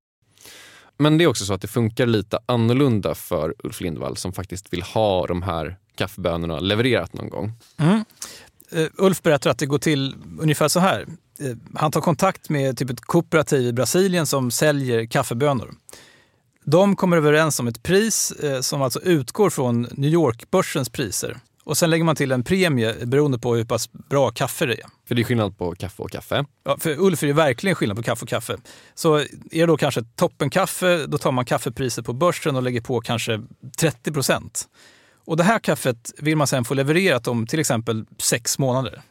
Men 0.98 1.18
det 1.18 1.24
är 1.24 1.28
också 1.28 1.46
så 1.46 1.54
att 1.54 1.62
det 1.62 1.68
funkar 1.68 2.06
lite 2.06 2.40
annorlunda 2.46 3.16
för 3.16 3.56
Ulf 3.64 3.82
Lindvall 3.82 4.18
som 4.18 4.34
faktiskt 4.34 4.74
vill 4.74 4.82
ha 4.82 5.28
de 5.28 5.42
här 5.42 5.78
kaffebönorna 5.96 6.60
levererat 6.60 7.14
någon 7.14 7.30
gång. 7.30 7.52
Mm. 7.78 8.06
Eh, 8.72 8.88
Ulf 8.98 9.22
berättar 9.22 9.50
att 9.50 9.58
det 9.58 9.66
går 9.66 9.80
till 9.80 10.16
ungefär 10.40 10.68
så 10.68 10.80
här. 10.80 11.06
Eh, 11.40 11.56
han 11.76 11.92
tar 11.92 12.02
kontakt 12.02 12.50
med 12.50 12.78
typ 12.78 12.90
ett 12.90 13.02
kooperativ 13.02 13.68
i 13.68 13.74
Brasilien 13.74 14.26
som 14.26 14.52
säljer 14.52 15.06
kaffebönor. 15.06 15.74
De 16.66 16.96
kommer 16.96 17.18
överens 17.18 17.60
om 17.60 17.68
ett 17.68 17.84
pris 17.84 18.32
eh, 18.32 18.62
som 18.62 18.82
alltså 18.82 19.02
utgår 19.02 19.50
från 19.50 19.82
New 19.92 20.12
York-börsens 20.12 20.90
priser. 20.90 21.38
Och 21.64 21.78
sen 21.78 21.90
lägger 21.90 22.04
man 22.04 22.16
till 22.16 22.32
en 22.32 22.44
premie 22.44 23.06
beroende 23.06 23.40
på 23.40 23.56
hur 23.56 23.66
pass 23.66 23.92
bra 23.92 24.32
kaffe 24.32 24.66
det 24.66 24.74
är. 24.74 24.86
För 25.08 25.16
det 25.16 25.22
är 25.22 25.24
skillnad 25.24 25.58
på 25.58 25.76
kaffe 25.76 26.04
och 26.04 26.12
kaffe. 26.12 26.46
Ja, 26.64 26.78
för 26.80 27.00
Ulf 27.00 27.24
är 27.24 27.28
det 27.28 27.34
verkligen 27.34 27.76
skillnad 27.76 27.98
på 27.98 28.04
kaffe 28.04 28.24
och 28.24 28.30
kaffe. 28.30 28.58
Så 28.96 29.16
är 29.18 29.28
det 29.52 29.66
då 29.66 29.78
kanske 29.78 30.04
toppenkaffe, 30.16 31.06
då 31.08 31.18
tar 31.18 31.32
man 31.32 31.46
kaffepriser 31.46 32.02
på 32.02 32.14
börsen 32.14 32.56
och 32.56 32.64
lägger 32.64 32.82
på 32.82 33.02
kanske 33.02 33.42
30 33.80 34.12
procent. 34.12 34.68
Och 35.26 35.38
det 35.38 35.44
här 35.44 35.60
kaffet 35.60 36.14
vill 36.18 36.38
man 36.38 36.48
sen 36.48 36.66
få 36.66 36.74
levererat 36.74 37.28
om 37.28 37.48
till 37.48 37.60
exempel 37.60 38.06
sex 38.18 38.60
månader. 38.60 39.02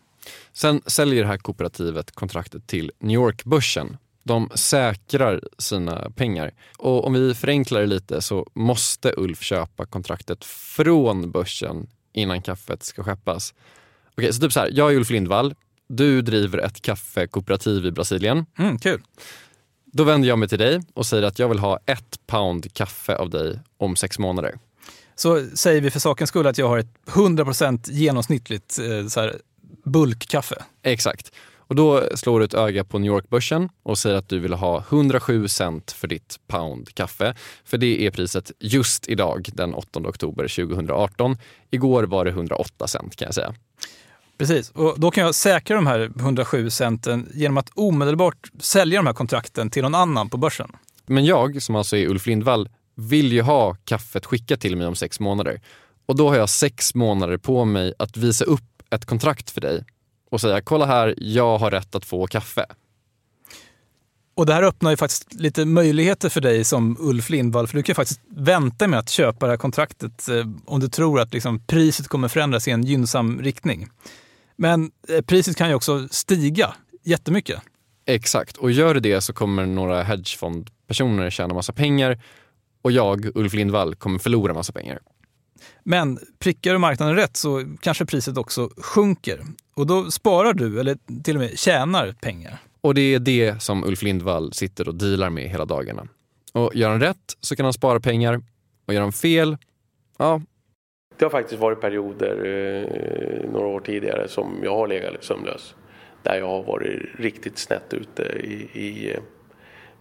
Sen 0.53 0.83
säljer 0.87 1.23
det 1.23 1.29
här 1.29 1.39
kooperativet 1.39 2.13
kontraktet 2.15 2.67
till 2.67 2.93
New 2.99 3.15
York-börsen. 3.15 3.97
De 4.23 4.51
säkrar 4.55 5.41
sina 5.59 6.11
pengar. 6.11 6.53
Och 6.79 7.07
om 7.07 7.13
vi 7.13 7.35
förenklar 7.35 7.81
det 7.81 7.87
lite 7.87 8.23
så 8.23 8.47
måste 8.55 9.15
Ulf 9.17 9.43
köpa 9.43 9.87
kontraktet 9.87 10.45
från 10.45 11.31
börsen 11.31 11.87
innan 12.13 12.43
kaffet 12.43 12.83
ska 12.83 13.03
skeppas. 13.05 13.55
Okej, 14.17 14.33
så 14.33 14.41
typ 14.41 14.53
så 14.53 14.61
här, 14.61 14.71
jag 14.73 14.93
är 14.93 14.97
Ulf 14.97 15.11
Lindvall. 15.11 15.55
Du 15.89 16.23
driver 16.23 16.59
ett 16.59 16.83
kaffekooperativ 16.83 17.87
i 17.87 17.91
Brasilien. 17.91 18.47
Mm, 18.59 18.79
kul. 18.79 19.03
Då 19.85 20.05
vänder 20.05 20.29
jag 20.29 20.39
mig 20.39 20.49
till 20.49 20.59
dig 20.59 20.81
och 20.95 21.07
säger 21.07 21.23
att 21.23 21.39
jag 21.39 21.49
vill 21.49 21.59
ha 21.59 21.79
ett 21.87 22.27
pound 22.27 22.75
kaffe 22.75 23.17
av 23.17 23.31
dig 23.31 23.59
om 23.77 23.97
sex 23.97 24.19
månader. 24.19 24.59
Så 25.15 25.47
säger 25.55 25.81
vi 25.81 25.91
för 25.91 26.01
sakens 26.01 26.29
skull 26.29 26.47
att 26.47 26.59
jag 26.59 26.69
har 26.69 26.79
ett 26.79 26.95
100% 27.07 27.91
genomsnittligt 27.91 28.79
eh, 28.79 29.07
så 29.07 29.21
här, 29.21 29.37
bulkkaffe. 29.85 30.63
Exakt. 30.83 31.33
Och 31.73 31.77
då 31.77 32.09
slår 32.15 32.39
du 32.39 32.45
ett 32.45 32.55
öga 32.55 32.85
på 32.85 32.99
New 32.99 33.13
York-börsen 33.13 33.69
och 33.83 33.99
säger 33.99 34.17
att 34.17 34.29
du 34.29 34.39
vill 34.39 34.53
ha 34.53 34.85
107 34.89 35.49
cent 35.49 35.93
för 35.93 36.09
ditt 36.09 36.41
pound 36.47 36.95
kaffe. 36.95 37.35
För 37.65 37.79
det 37.79 38.07
är 38.07 38.11
priset 38.11 38.53
just 38.59 39.09
idag, 39.09 39.49
den 39.53 39.75
8 39.75 40.01
oktober 40.01 40.49
2018. 40.67 41.37
Igår 41.71 42.03
var 42.03 42.25
det 42.25 42.31
108 42.31 42.87
cent 42.87 43.17
kan 43.17 43.27
jag 43.27 43.35
säga. 43.35 43.55
Precis, 44.39 44.71
och 44.71 44.95
då 45.01 45.11
kan 45.11 45.25
jag 45.25 45.35
säkra 45.35 45.77
de 45.77 45.87
här 45.87 46.11
107 46.17 46.71
centen 46.71 47.29
genom 47.35 47.57
att 47.57 47.71
omedelbart 47.75 48.51
sälja 48.61 48.99
de 48.99 49.07
här 49.07 49.15
kontrakten 49.15 49.71
till 49.71 49.83
någon 49.83 49.95
annan 49.95 50.29
på 50.29 50.37
börsen. 50.37 50.73
Men 51.07 51.25
jag, 51.25 51.63
som 51.63 51.77
alltså 51.77 51.97
är 51.97 52.07
Ulf 52.07 52.27
Lindvall, 52.27 52.69
vill 52.95 53.33
ju 53.33 53.43
ha 53.43 53.77
kaffet 53.85 54.27
skickat 54.27 54.61
till 54.61 54.77
mig 54.77 54.87
om 54.87 54.95
sex 54.95 55.21
månader. 55.21 55.61
Och 56.07 56.17
då 56.17 56.29
har 56.29 56.37
jag 56.37 56.49
sex 56.49 56.95
månader 56.95 57.37
på 57.37 57.65
mig 57.65 57.95
att 57.99 58.17
visa 58.17 58.45
upp 58.45 58.83
ett 58.91 59.05
kontrakt 59.05 59.51
för 59.51 59.61
dig 59.61 59.85
och 60.33 60.41
säga 60.41 60.61
kolla 60.61 60.87
här, 60.87 61.15
jag 61.19 61.59
har 61.59 61.71
rätt 61.71 61.95
att 61.95 62.05
få 62.05 62.27
kaffe. 62.27 62.67
Och 64.35 64.47
det 64.47 64.55
här 64.55 64.63
öppnar 64.63 64.91
ju 64.91 64.97
faktiskt 64.97 65.35
lite 65.35 65.65
möjligheter 65.65 66.29
för 66.29 66.41
dig 66.41 66.65
som 66.65 66.97
Ulf 67.01 67.31
Lindvall, 67.31 67.67
för 67.67 67.77
du 67.77 67.83
kan 67.83 67.95
faktiskt 67.95 68.21
vänta 68.29 68.89
med 68.89 68.99
att 68.99 69.09
köpa 69.09 69.47
det 69.47 69.53
här 69.53 69.57
kontraktet 69.57 70.29
eh, 70.29 70.47
om 70.67 70.81
du 70.81 70.89
tror 70.89 71.21
att 71.21 71.33
liksom 71.33 71.67
priset 71.67 72.09
kommer 72.09 72.29
förändras 72.29 72.69
i 72.69 72.71
en 72.71 72.85
gynnsam 72.85 73.43
riktning. 73.43 73.89
Men 74.57 74.91
eh, 75.09 75.21
priset 75.21 75.57
kan 75.57 75.69
ju 75.69 75.75
också 75.75 76.09
stiga 76.11 76.75
jättemycket. 77.05 77.63
Exakt, 78.07 78.57
och 78.57 78.71
gör 78.71 78.95
det 78.95 79.01
det 79.01 79.21
så 79.21 79.33
kommer 79.33 79.67
några 79.67 80.03
hedgefondpersoner 80.03 81.31
tjäna 81.31 81.55
massa 81.55 81.73
pengar 81.73 82.23
och 82.83 82.93
jag, 82.93 83.37
Ulf 83.37 83.55
Lindvall, 83.55 83.95
kommer 83.95 84.19
förlora 84.19 84.55
massa 84.55 84.73
pengar. 84.73 84.99
Men 85.83 86.19
prickar 86.39 86.73
du 86.73 86.79
marknaden 86.79 87.17
rätt 87.17 87.37
så 87.37 87.65
kanske 87.81 88.07
priset 88.07 88.37
också 88.37 88.71
sjunker. 88.77 89.41
Och 89.75 89.87
då 89.87 90.11
sparar 90.11 90.53
du, 90.53 90.81
eller 90.81 91.23
till 91.23 91.37
och 91.37 91.41
med 91.41 91.59
tjänar 91.59 92.15
pengar. 92.21 92.59
Och 92.81 92.95
det 92.95 93.15
är 93.15 93.19
det 93.19 93.63
som 93.63 93.85
Ulf 93.85 94.03
Lindvall 94.03 94.53
sitter 94.53 94.89
och 94.89 94.95
dealar 94.95 95.31
med 95.31 95.49
hela 95.49 95.65
dagarna. 95.65 96.09
Och 96.53 96.71
gör 96.75 96.91
han 96.91 97.01
rätt 97.01 97.37
så 97.41 97.57
kan 97.57 97.65
han 97.65 97.73
spara 97.73 98.01
pengar 98.01 98.41
och 98.87 98.95
gör 98.95 99.01
han 99.01 99.13
fel, 99.13 99.57
ja. 100.19 100.41
Det 101.19 101.25
har 101.25 101.31
faktiskt 101.31 101.61
varit 101.61 101.81
perioder 101.81 102.37
eh, 102.45 103.51
några 103.51 103.67
år 103.67 103.81
tidigare 103.81 104.29
som 104.29 104.61
jag 104.63 104.77
har 104.77 104.89
legat 104.89 105.25
sömnlös. 105.25 105.75
Där 106.23 106.35
jag 106.35 106.47
har 106.47 106.63
varit 106.63 107.03
riktigt 107.19 107.59
snett 107.59 107.95
ute 107.95 108.23
i, 108.23 108.69
i 108.73 109.11
eh, 109.15 109.21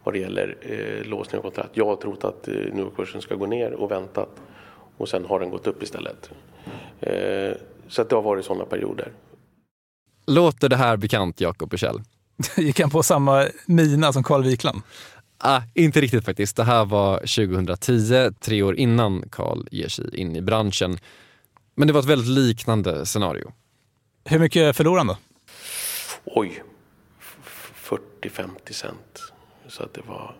vad 0.04 0.14
det 0.14 0.20
gäller 0.20 0.58
eh, 0.62 1.10
låsning 1.10 1.40
av 1.40 1.42
kontrakt. 1.42 1.70
Jag 1.74 1.86
har 1.86 1.96
trott 1.96 2.24
att 2.24 2.48
eh, 2.48 2.56
Nordkursen 2.74 3.22
ska 3.22 3.36
gå 3.36 3.46
ner 3.46 3.74
och 3.74 3.92
väntat 3.92 4.42
och 5.02 5.10
sen 5.10 5.26
har 5.26 5.40
den 5.40 5.50
gått 5.50 5.68
upp 5.68 5.84
istället. 5.84 6.30
Eh, 7.00 7.58
så 7.88 8.02
att 8.02 8.10
det 8.10 8.16
har 8.16 8.22
varit 8.22 8.46
sådana 8.46 8.66
perioder. 8.66 9.12
Låter 10.28 10.70
det 10.70 10.76
här 10.76 10.98
bekant, 10.98 11.42
Jakob 11.42 11.70
Bursell? 11.70 12.02
Gick 12.58 12.80
han 12.80 12.90
på 12.90 13.04
samma 13.04 13.48
mina 13.66 14.14
som 14.14 14.24
Carl 14.24 14.44
Wikland? 14.44 14.82
Ah, 15.38 15.62
inte 15.74 16.02
riktigt 16.02 16.26
faktiskt. 16.26 16.56
Det 16.56 16.64
här 16.64 16.86
var 16.86 17.18
2010, 17.18 18.32
tre 18.40 18.64
år 18.64 18.76
innan 18.76 19.30
Carl 19.32 19.68
ger 19.72 19.88
sig 19.88 20.16
in 20.20 20.36
i 20.36 20.42
branschen. 20.42 20.98
Men 21.76 21.88
det 21.88 21.94
var 21.94 22.00
ett 22.00 22.06
väldigt 22.06 22.28
liknande 22.28 23.06
scenario. 23.06 23.52
Hur 24.26 24.40
mycket 24.40 24.76
förlorade 24.76 25.00
han 25.00 25.08
då? 25.08 25.18
Oj, 26.26 26.64
40-50 27.76 28.72
cent. 28.72 29.34
Så 29.68 29.84
att 29.84 29.94
det 29.94 30.02
var 30.08 30.36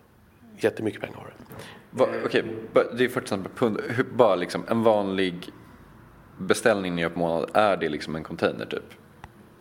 jättemycket 0.58 1.00
pengar 1.00 1.34
det. 1.38 1.54
Va, 1.90 2.06
Okej, 2.24 2.44
ba- 2.72 2.92
det 2.98 3.04
är 3.04 3.08
40 3.08 3.28
cent 3.28 3.42
per 3.42 3.50
pund. 3.50 3.80
Hur, 3.88 4.04
bara 4.04 4.34
liksom 4.34 4.64
en 4.68 4.82
vanlig 4.82 5.50
beställning 6.38 6.94
ni 6.94 7.02
gör 7.02 7.08
på 7.08 7.18
månad, 7.18 7.50
är 7.54 7.76
det 7.76 7.88
liksom 7.88 8.16
en 8.16 8.22
container 8.22 8.66
typ? 8.66 8.84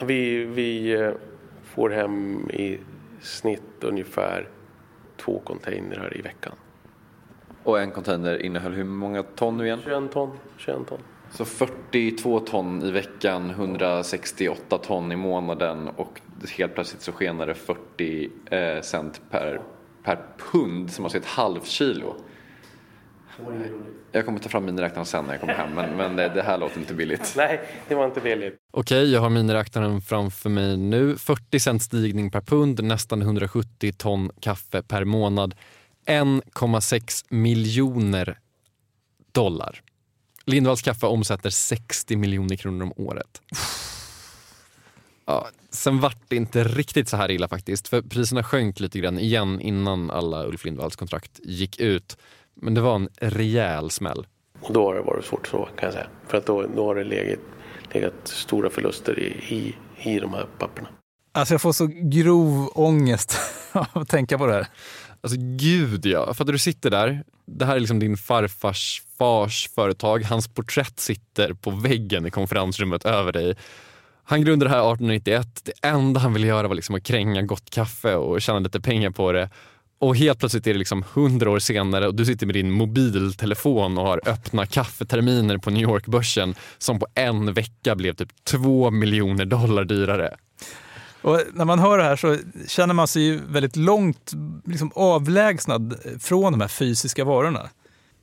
Vi, 0.04 0.46
vi 0.46 0.94
eh, 0.94 1.12
får 1.64 1.90
hem 1.90 2.50
i 2.50 2.80
snitt 3.22 3.84
ungefär 3.84 4.50
två 5.18 5.40
containrar 5.40 6.18
i 6.18 6.22
veckan. 6.22 6.54
Och 7.64 7.80
en 7.80 7.92
container 7.92 8.42
innehöll 8.42 8.74
hur 8.74 8.84
många 8.84 9.24
ton 9.24 9.58
nu 9.58 9.66
igen? 9.66 9.80
21 9.84 10.12
ton. 10.12 10.38
21 10.58 10.88
ton. 10.88 11.00
Så 11.32 11.46
42 11.46 12.40
ton 12.40 12.82
i 12.82 12.92
veckan, 12.92 13.50
168 13.50 14.78
ton 14.78 15.12
i 15.12 15.16
månaden 15.16 15.88
och 15.88 16.22
helt 16.58 16.74
plötsligt 16.76 17.02
så 17.02 17.12
skenar 17.12 17.48
det 17.48 17.54
40 17.54 18.30
eh, 18.52 18.82
cent 18.82 19.22
per, 19.30 19.62
per 20.04 20.20
pund 20.52 20.92
som 20.92 21.06
alltså 21.06 21.18
är 21.18 21.22
ett 21.22 21.28
halvkilo. 21.28 22.16
Jag 24.12 24.26
kommer 24.26 24.40
ta 24.40 24.50
fram 24.50 24.66
miniräknaren 24.66 25.06
sen 25.06 25.26
när 25.26 25.34
jag 25.34 25.40
kommer 25.40 25.54
hem 25.54 25.76
men, 25.76 25.98
men 25.98 26.16
det, 26.16 26.30
det 26.30 26.42
här 26.42 26.58
låter 26.58 26.80
inte 26.80 26.94
billigt. 26.94 27.34
Nej, 27.38 27.62
det 27.88 27.96
var 27.96 28.06
inte 28.06 28.22
billigt. 28.22 28.58
Okej, 28.72 29.12
jag 29.12 29.22
har 29.22 29.30
miniräknaren 29.30 30.02
framför 30.02 30.50
mig 30.50 30.78
nu. 30.78 31.18
40 31.18 31.60
cent 31.60 31.84
stigning 31.84 32.32
per 32.32 32.42
pund, 32.42 32.84
nästan 32.84 33.22
170 33.22 33.94
ton 33.98 34.32
kaffe 34.40 34.82
per 34.82 35.06
månad. 35.06 35.56
1,6 36.06 37.26
miljoner 37.30 38.40
dollar. 39.32 39.82
Lindvalls 40.46 40.82
kaffe 40.82 41.06
omsätter 41.06 41.50
60 41.50 42.16
miljoner 42.16 42.56
kronor 42.56 42.84
om 42.84 42.94
året. 42.96 43.42
Ja, 45.32 45.48
sen 45.70 46.00
vart 46.00 46.18
det 46.28 46.36
inte 46.36 46.64
riktigt 46.64 47.10
så 47.10 47.18
här 47.18 47.32
illa 47.32 47.48
faktiskt. 47.48 47.88
För 47.88 48.02
priserna 48.02 48.44
sjönk 48.44 48.80
lite 48.80 49.00
grann 49.00 49.20
igen 49.20 49.62
innan 49.62 50.12
alla 50.12 50.46
Ulf 50.46 50.66
Lindvalls 50.66 50.96
kontrakt 50.96 51.40
gick 51.44 51.80
ut. 51.80 52.18
Men 52.56 52.74
det 52.74 52.82
var 52.82 52.96
en 52.96 53.10
rejäl 53.16 53.90
smäll. 53.90 54.28
Och 54.62 54.74
då 54.74 54.86
har 54.86 54.96
det 54.96 55.02
varit 55.02 55.26
svårt 55.26 55.48
så 55.48 55.70
kan 55.78 55.86
jag 55.88 55.94
säga. 55.94 56.08
För 56.28 56.38
att 56.38 56.46
då, 56.46 56.68
då 56.76 56.86
har 56.86 56.96
det 56.96 57.04
legat, 57.04 57.40
legat 57.94 58.14
stora 58.24 58.70
förluster 58.70 59.20
i, 59.20 59.56
i, 59.56 59.76
i 60.10 60.20
de 60.20 60.34
här 60.34 60.46
papperna. 60.58 60.88
Alltså 61.32 61.54
jag 61.54 61.62
får 61.62 61.74
så 61.74 61.88
grov 61.94 62.72
ångest 62.76 63.38
av 63.72 63.88
att 63.94 64.10
tänka 64.10 64.38
på 64.38 64.46
det 64.46 64.54
här. 64.54 64.68
Alltså 65.22 65.38
gud 65.40 66.06
ja, 66.06 66.34
för 66.34 66.44
att 66.44 66.52
du 66.52 66.58
sitter 66.58 66.90
där. 66.90 67.24
Det 67.46 67.66
här 67.66 67.76
är 67.76 67.80
liksom 67.80 68.00
din 68.00 68.18
farfars 68.18 69.04
fars 69.18 69.70
företag. 69.76 70.24
Hans 70.24 70.48
porträtt 70.48 71.00
sitter 71.00 71.54
på 71.54 71.72
väggen 71.72 72.26
i 72.26 72.32
konferensrummet 72.32 73.06
över 73.06 73.32
dig. 73.32 73.56
Han 74.24 74.42
grundade 74.42 74.70
det 74.70 74.76
här 74.76 74.94
1891. 74.94 75.62
Det 75.64 75.88
enda 75.88 76.20
han 76.20 76.34
ville 76.34 76.48
göra 76.48 76.68
var 76.68 76.76
liksom 76.76 76.96
att 76.96 77.04
kränga 77.04 77.42
gott 77.42 77.70
kaffe 77.70 78.16
och 78.16 78.42
tjäna 78.42 78.60
lite 78.60 78.82
pengar 78.82 79.12
på 79.12 79.32
det. 79.32 79.50
Och 80.00 80.16
helt 80.18 80.40
plötsligt 80.40 80.68
är 80.68 80.74
det 80.74 80.80
liksom 80.80 81.04
hundra 81.14 81.50
år 81.50 81.60
senare 81.60 82.08
och 82.08 82.16
du 82.16 82.26
sitter 82.26 82.46
med 82.46 82.56
din 82.56 82.72
mobiltelefon 82.72 83.98
och 83.98 84.06
har 84.06 84.22
öppna 84.26 84.66
kaffeterminer 84.66 85.58
på 85.58 85.70
New 85.70 85.82
York-börsen 85.82 86.56
som 86.78 87.00
på 87.00 87.08
en 87.16 87.54
vecka 87.54 87.96
blev 87.96 88.14
typ 88.14 88.30
två 88.44 88.92
miljoner 88.92 89.46
dollar 89.46 89.86
dyrare. 89.86 90.36
Och 91.22 91.42
när 91.54 91.66
man 91.66 91.80
hör 91.80 91.98
det 91.98 92.04
här 92.04 92.16
så 92.16 92.38
känner 92.68 92.94
man 92.94 93.08
sig 93.08 93.24
ju 93.24 93.40
väldigt 93.48 93.76
långt 93.76 94.32
liksom 94.66 94.92
avlägsnad 94.96 95.96
från 96.20 96.52
de 96.52 96.62
här 96.62 96.68
fysiska 96.68 97.26
varorna. 97.26 97.70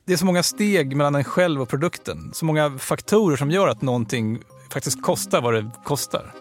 Det 0.05 0.13
är 0.13 0.17
så 0.17 0.25
många 0.25 0.43
steg 0.43 0.95
mellan 0.95 1.15
en 1.15 1.23
själv 1.23 1.61
och 1.61 1.69
produkten. 1.69 2.31
Så 2.33 2.45
många 2.45 2.77
faktorer 2.77 3.37
som 3.37 3.51
gör 3.51 3.67
att 3.67 3.81
någonting 3.81 4.39
faktiskt 4.73 5.01
kostar 5.01 5.41
vad 5.41 5.53
det 5.53 5.71
kostar. 5.83 6.33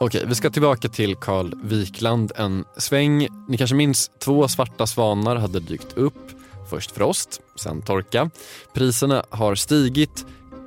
Okej, 0.00 0.24
vi 0.26 0.34
ska 0.34 0.50
tillbaka 0.50 0.88
till 0.88 1.16
Carl 1.16 1.54
Wikland 1.62 2.32
en 2.36 2.64
sväng. 2.76 3.28
Ni 3.48 3.58
kanske 3.58 3.76
minns 3.76 4.10
två 4.18 4.48
svarta 4.48 4.86
svanar 4.86 5.36
hade 5.36 5.60
dykt 5.60 5.92
upp. 5.96 6.14
först 6.70 6.90
frost, 6.90 7.40
sen 7.56 7.82
torka. 7.82 8.30
Priserna 8.72 9.24
har 9.30 9.54
stigit 9.54 10.26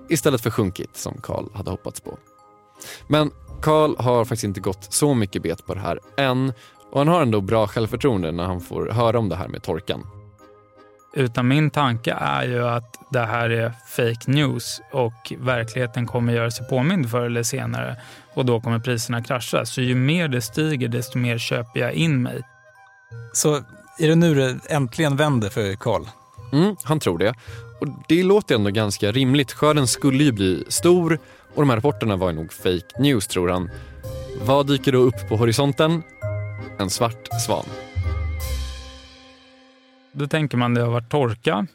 istället 0.10 0.41
för 0.41 0.50
sjunkit 0.50 0.98
som 0.98 1.17
Karl 1.21 1.45
hade 1.54 1.71
hoppats 1.71 2.02
på. 2.02 2.17
Men 3.08 3.32
Karl 3.62 3.95
har 3.98 4.26
faktiskt 4.26 4.43
inte 4.43 4.60
gått 4.60 4.93
så 4.93 5.13
mycket 5.13 5.43
bet 5.43 5.65
på 5.65 5.74
det 5.74 5.80
här 5.80 6.00
än 6.17 6.54
och 6.91 7.00
han 7.00 7.08
har 7.08 7.21
ändå 7.21 7.41
bra 7.41 7.67
självförtroende 7.67 8.32
när 8.32 8.43
han 8.43 8.62
får 8.62 8.89
höra 8.89 9.19
om 9.19 9.30
det 9.30 9.36
här 9.36 9.48
med 9.48 9.63
torkan. 9.63 10.14
Utan 11.15 11.47
min 11.47 11.69
tanke 11.69 12.13
är 12.19 12.43
ju 12.43 12.67
att 12.67 12.99
det 13.10 13.25
här 13.25 13.49
är 13.49 13.73
fake 13.88 14.32
news 14.32 14.82
och 14.91 15.34
verkligheten 15.39 16.06
kommer 16.06 16.34
göra 16.34 16.51
sig 16.51 16.67
påmind 16.67 17.12
förr 17.12 17.25
eller 17.25 17.43
senare 17.43 17.95
och 18.34 18.45
då 18.45 18.62
kommer 18.62 18.80
priserna 18.80 19.23
krascha. 19.23 19.65
Så 19.65 19.82
ju 19.82 19.95
mer 19.95 20.28
det 20.28 20.41
stiger 20.41 20.88
desto 20.88 21.17
mer 21.17 21.38
köper 21.38 21.80
jag 21.80 21.93
in 21.93 22.21
mig. 22.21 22.41
Så 23.34 23.56
är 23.99 24.08
det 24.08 24.15
nu 24.15 24.36
det 24.36 24.60
äntligen 24.69 25.15
vänder 25.15 25.49
för 25.49 25.75
Karl? 25.75 26.04
Mm, 26.54 26.75
han 26.84 26.99
tror 26.99 27.17
det. 27.17 27.34
Och 27.82 27.88
det 28.08 28.23
låter 28.23 28.56
ändå 28.56 28.69
ganska 28.69 29.12
rimligt. 29.12 29.51
Skörden 29.51 29.88
skulle 29.88 30.23
ju 30.23 30.32
bli 30.32 30.65
stor 30.67 31.19
och 31.56 31.62
de 31.62 31.69
här 31.69 31.78
rapporterna 31.78 32.15
var 32.15 32.32
nog 32.32 32.54
fake 32.54 32.99
news 32.99 33.28
tror 33.28 33.49
han. 33.49 33.69
Vad 34.45 34.67
dyker 34.67 34.91
då 34.91 34.97
upp 34.97 35.30
på 35.30 35.36
horisonten? 35.36 36.04
En 36.80 36.89
svart 36.89 37.28
svan. 37.45 37.65
Då 40.15 40.28
tänker 40.28 40.58
man 40.58 40.73
det 40.73 40.82
har 40.82 40.91
varit 40.91 41.10
torka. 41.10 41.67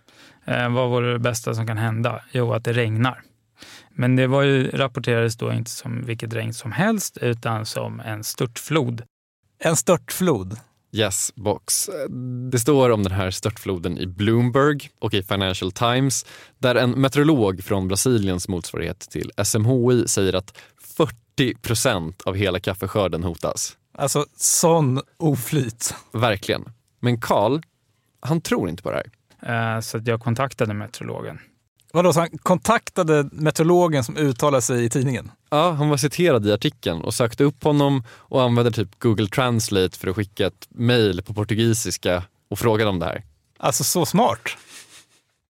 Eh, 0.44 0.72
vad 0.72 0.90
vore 0.90 1.12
det 1.12 1.18
bästa 1.18 1.54
som 1.54 1.66
kan 1.66 1.78
hända? 1.78 2.22
Jo, 2.32 2.52
att 2.52 2.64
det 2.64 2.72
regnar. 2.72 3.22
Men 3.90 4.16
det 4.16 4.26
var 4.26 4.42
ju, 4.42 4.70
rapporterades 4.70 5.36
då 5.36 5.52
inte 5.52 5.70
som 5.70 6.02
vilket 6.04 6.34
regn 6.34 6.54
som 6.54 6.72
helst 6.72 7.18
utan 7.20 7.66
som 7.66 8.00
en 8.00 8.24
störtflod. 8.24 9.02
En 9.58 9.76
störtflod? 9.76 10.56
Yes, 10.92 11.32
box. 11.34 11.90
Det 12.50 12.58
står 12.58 12.90
om 12.90 13.02
den 13.02 13.12
här 13.12 13.30
störtfloden 13.30 13.98
i 13.98 14.06
Bloomberg 14.06 14.90
och 14.98 15.14
i 15.14 15.22
Financial 15.22 15.72
Times 15.72 16.26
där 16.58 16.74
en 16.74 16.90
meteorolog 16.90 17.64
från 17.64 17.88
Brasiliens 17.88 18.48
motsvarighet 18.48 19.00
till 19.00 19.32
SMHI 19.44 20.08
säger 20.08 20.34
att 20.34 20.58
40 20.96 21.54
procent 21.54 22.22
av 22.22 22.34
hela 22.34 22.60
kaffeskörden 22.60 23.22
hotas. 23.22 23.76
Alltså 23.98 24.26
sån 24.36 25.00
oflyt. 25.16 25.94
Verkligen. 26.12 26.64
Men 27.00 27.20
Karl, 27.20 27.60
han 28.20 28.40
tror 28.40 28.68
inte 28.68 28.82
på 28.82 28.90
det 28.90 28.96
här. 28.96 29.76
Eh, 29.76 29.80
så 29.80 30.00
jag 30.04 30.20
kontaktade 30.20 30.74
meteorologen. 30.74 31.38
Vadå, 31.92 32.12
så 32.12 32.20
han 32.20 32.38
kontaktade 32.38 33.28
meteorologen 33.32 34.04
som 34.04 34.16
uttalade 34.16 34.62
sig 34.62 34.84
i 34.84 34.90
tidningen? 34.90 35.30
Ja, 35.50 35.70
han 35.70 35.88
var 35.88 35.96
citerad 35.96 36.46
i 36.46 36.52
artikeln 36.52 37.00
och 37.00 37.14
sökte 37.14 37.44
upp 37.44 37.64
honom 37.64 38.04
och 38.10 38.42
använde 38.42 38.70
typ 38.70 38.98
Google 38.98 39.26
Translate 39.26 39.98
för 39.98 40.08
att 40.08 40.16
skicka 40.16 40.46
ett 40.46 40.68
mejl 40.68 41.22
på 41.22 41.34
portugisiska 41.34 42.22
och 42.50 42.58
frågade 42.58 42.90
om 42.90 42.98
det 42.98 43.06
här. 43.06 43.22
Alltså 43.58 43.84
så 43.84 44.06
smart. 44.06 44.56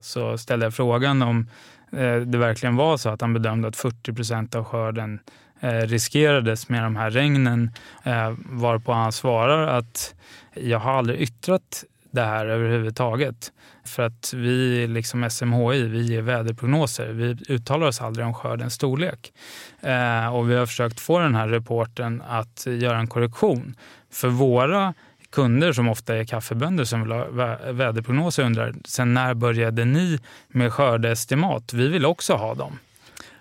Så 0.01 0.37
ställde 0.37 0.65
jag 0.65 0.73
frågan 0.73 1.21
om 1.21 1.47
eh, 1.91 2.15
det 2.15 2.37
verkligen 2.37 2.75
var 2.75 2.97
så 2.97 3.09
att 3.09 3.21
han 3.21 3.33
bedömde 3.33 3.67
att 3.67 3.75
40 3.75 4.13
procent 4.13 4.55
av 4.55 4.63
skörden 4.63 5.19
eh, 5.59 5.69
riskerades 5.69 6.69
med 6.69 6.83
de 6.83 6.95
här 6.95 7.09
regnen. 7.09 7.71
Eh, 8.03 8.33
varpå 8.49 8.91
han 8.91 9.11
svarar 9.11 9.67
att 9.77 10.15
jag 10.53 10.79
har 10.79 10.91
aldrig 10.91 11.21
yttrat 11.21 11.83
det 12.11 12.21
här 12.21 12.45
överhuvudtaget. 12.45 13.51
För 13.85 14.03
att 14.03 14.33
vi, 14.33 14.87
liksom 14.87 15.29
SMHI, 15.29 15.83
vi 15.83 16.01
ger 16.01 16.21
väderprognoser. 16.21 17.07
Vi 17.07 17.37
uttalar 17.49 17.87
oss 17.87 18.01
aldrig 18.01 18.25
om 18.25 18.33
skördens 18.33 18.73
storlek. 18.73 19.33
Eh, 19.81 20.35
och 20.35 20.49
vi 20.49 20.55
har 20.55 20.65
försökt 20.65 20.99
få 20.99 21.19
den 21.19 21.35
här 21.35 21.47
reporten 21.47 22.21
att 22.27 22.65
göra 22.65 22.97
en 22.97 23.07
korrektion. 23.07 23.75
För 24.11 24.27
våra 24.27 24.93
kunder 25.31 25.73
som 25.73 25.89
ofta 25.89 26.15
är 26.15 26.25
kaffebönder 26.25 26.83
som 26.83 27.01
vill 27.01 27.11
ha 27.11 27.25
väderprognoser 27.71 28.43
undrar, 28.43 28.75
sen 28.85 29.13
när 29.13 29.33
började 29.33 29.85
ni 29.85 30.19
med 30.47 30.73
skördeestimat? 30.73 31.73
Vi 31.73 31.87
vill 31.87 32.05
också 32.05 32.33
ha 32.33 32.53
dem. 32.55 32.79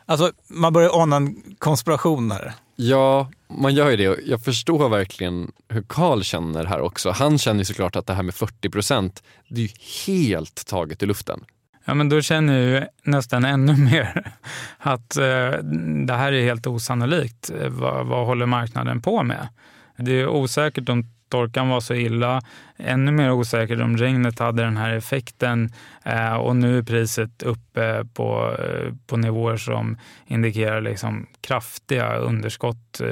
Alltså, 0.07 0.33
man 0.49 0.73
börjar 0.73 1.03
ana 1.03 1.17
en 1.17 1.43
konspiration 1.59 2.31
här. 2.31 2.53
Ja, 2.77 3.31
man 3.51 3.75
gör 3.75 3.91
ju 3.91 3.97
det. 3.97 4.21
Jag 4.27 4.45
förstår 4.45 4.89
verkligen 4.89 5.53
hur 5.69 5.83
Karl 5.83 6.23
känner 6.23 6.65
här 6.65 6.81
också. 6.81 7.11
Han 7.11 7.39
känner 7.39 7.59
ju 7.59 7.65
såklart 7.65 7.97
att 7.97 8.07
det 8.07 8.15
här 8.15 8.23
med 8.23 8.35
40 8.35 8.71
procent, 8.71 9.23
det 9.49 9.61
är 9.61 9.63
ju 9.63 9.71
helt 10.07 10.67
taget 10.67 11.03
i 11.03 11.07
luften. 11.07 11.45
Ja, 11.85 11.95
men 11.95 12.09
då 12.09 12.21
känner 12.21 12.59
jag 12.59 12.71
ju 12.71 12.87
nästan 13.03 13.45
ännu 13.45 13.77
mer 13.77 14.33
att 14.79 15.17
eh, 15.17 15.51
det 16.07 16.15
här 16.15 16.33
är 16.33 16.43
helt 16.43 16.67
osannolikt. 16.67 17.51
Eh, 17.51 17.69
vad, 17.69 18.07
vad 18.07 18.27
håller 18.27 18.47
marknaden 18.47 19.03
på 19.03 19.23
med? 19.23 19.49
Det 19.97 20.13
är 20.13 20.29
osäkert 20.29 20.89
om 20.89 21.05
torkan 21.29 21.69
var 21.69 21.81
så 21.81 21.95
illa. 21.95 22.41
Ännu 22.77 23.13
mer 23.13 23.33
osäkert 23.33 23.81
om 23.81 23.97
regnet 23.97 24.39
hade 24.39 24.63
den 24.63 24.77
här 24.77 24.95
effekten 24.95 25.73
eh, 26.05 26.35
och 26.35 26.57
nu 26.57 26.79
är 26.79 26.83
priset 26.83 27.43
uppe 27.43 28.05
på, 28.15 28.57
eh, 28.59 28.95
på 29.07 29.17
nivåer 29.17 29.57
som 29.57 29.99
indikerar 30.27 30.81
liksom 30.81 31.27
kraftiga 31.41 32.17
underskott 32.17 33.01
eh, 33.01 33.07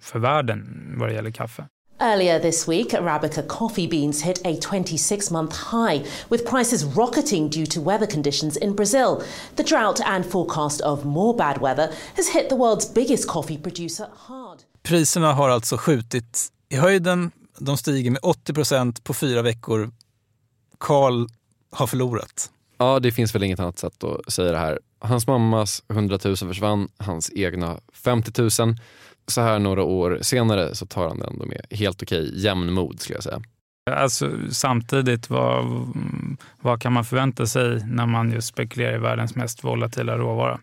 för 0.00 0.18
världen 0.18 0.94
vad 0.98 1.08
det 1.08 1.14
gäller 1.14 1.30
kaffe. 1.30 1.64
Earlier 2.00 2.38
this 2.38 2.68
week, 2.68 2.94
Arabica 2.94 3.42
coffee 3.42 3.88
beans 3.88 4.22
hit 4.22 4.40
a 4.44 4.56
26 4.56 5.30
month 5.32 5.56
high, 5.72 6.06
with 6.28 6.46
prices 6.46 6.84
rocketing 6.84 7.50
due 7.50 7.66
to 7.66 7.80
weather 7.80 8.06
conditions 8.06 8.56
in 8.56 8.76
Brazil. 8.76 9.22
The 9.56 9.64
drought 9.64 10.00
and 10.06 10.24
forecast 10.24 10.80
of 10.80 11.04
more 11.04 11.34
bad 11.34 11.58
weather 11.58 11.90
has 12.14 12.28
hit 12.28 12.48
the 12.48 12.54
world's 12.54 12.94
biggest 12.94 13.28
coffee 13.28 13.58
producer 13.58 14.06
hard. 14.14 14.58
Priserna 14.82 15.32
har 15.32 15.48
alltså 15.48 15.76
skjutit 15.76 16.48
i 16.68 16.76
höjden. 16.76 17.30
De 17.58 17.76
stiger 17.76 18.10
med 18.10 18.20
80 18.22 18.54
procent 18.54 19.04
på 19.04 19.14
fyra 19.14 19.42
veckor. 19.42 19.90
Karl 20.78 21.26
har 21.70 21.86
förlorat. 21.86 22.50
Ja, 22.78 23.00
det 23.00 23.12
finns 23.12 23.34
väl 23.34 23.42
inget 23.42 23.60
annat 23.60 23.78
sätt 23.78 24.04
att 24.04 24.32
säga 24.32 24.52
det 24.52 24.58
här. 24.58 24.78
Hans 25.00 25.26
mammas 25.26 25.82
100 25.88 26.18
000 26.24 26.36
försvann, 26.36 26.88
hans 26.96 27.30
egna 27.34 27.80
50 27.92 28.40
000. 28.40 28.50
Så 29.26 29.40
här 29.40 29.58
några 29.58 29.82
år 29.82 30.18
senare 30.22 30.74
så 30.74 30.86
tar 30.86 31.08
han 31.08 31.18
det 31.18 31.26
ändå 31.26 31.46
med 31.46 31.66
helt 31.70 32.02
okej 32.02 32.42
jämnmod 32.44 33.00
skulle 33.00 33.16
jag 33.16 33.22
säga. 33.24 33.42
Alltså, 33.90 34.30
samtidigt, 34.50 35.30
vad, 35.30 35.64
vad 36.60 36.82
kan 36.82 36.92
man 36.92 37.04
förvänta 37.04 37.46
sig 37.46 37.84
när 37.86 38.06
man 38.06 38.32
just 38.32 38.48
spekulerar 38.48 38.94
i 38.94 38.98
världens 38.98 39.34
mest 39.34 39.64
volatila 39.64 40.18
råvara? 40.18 40.60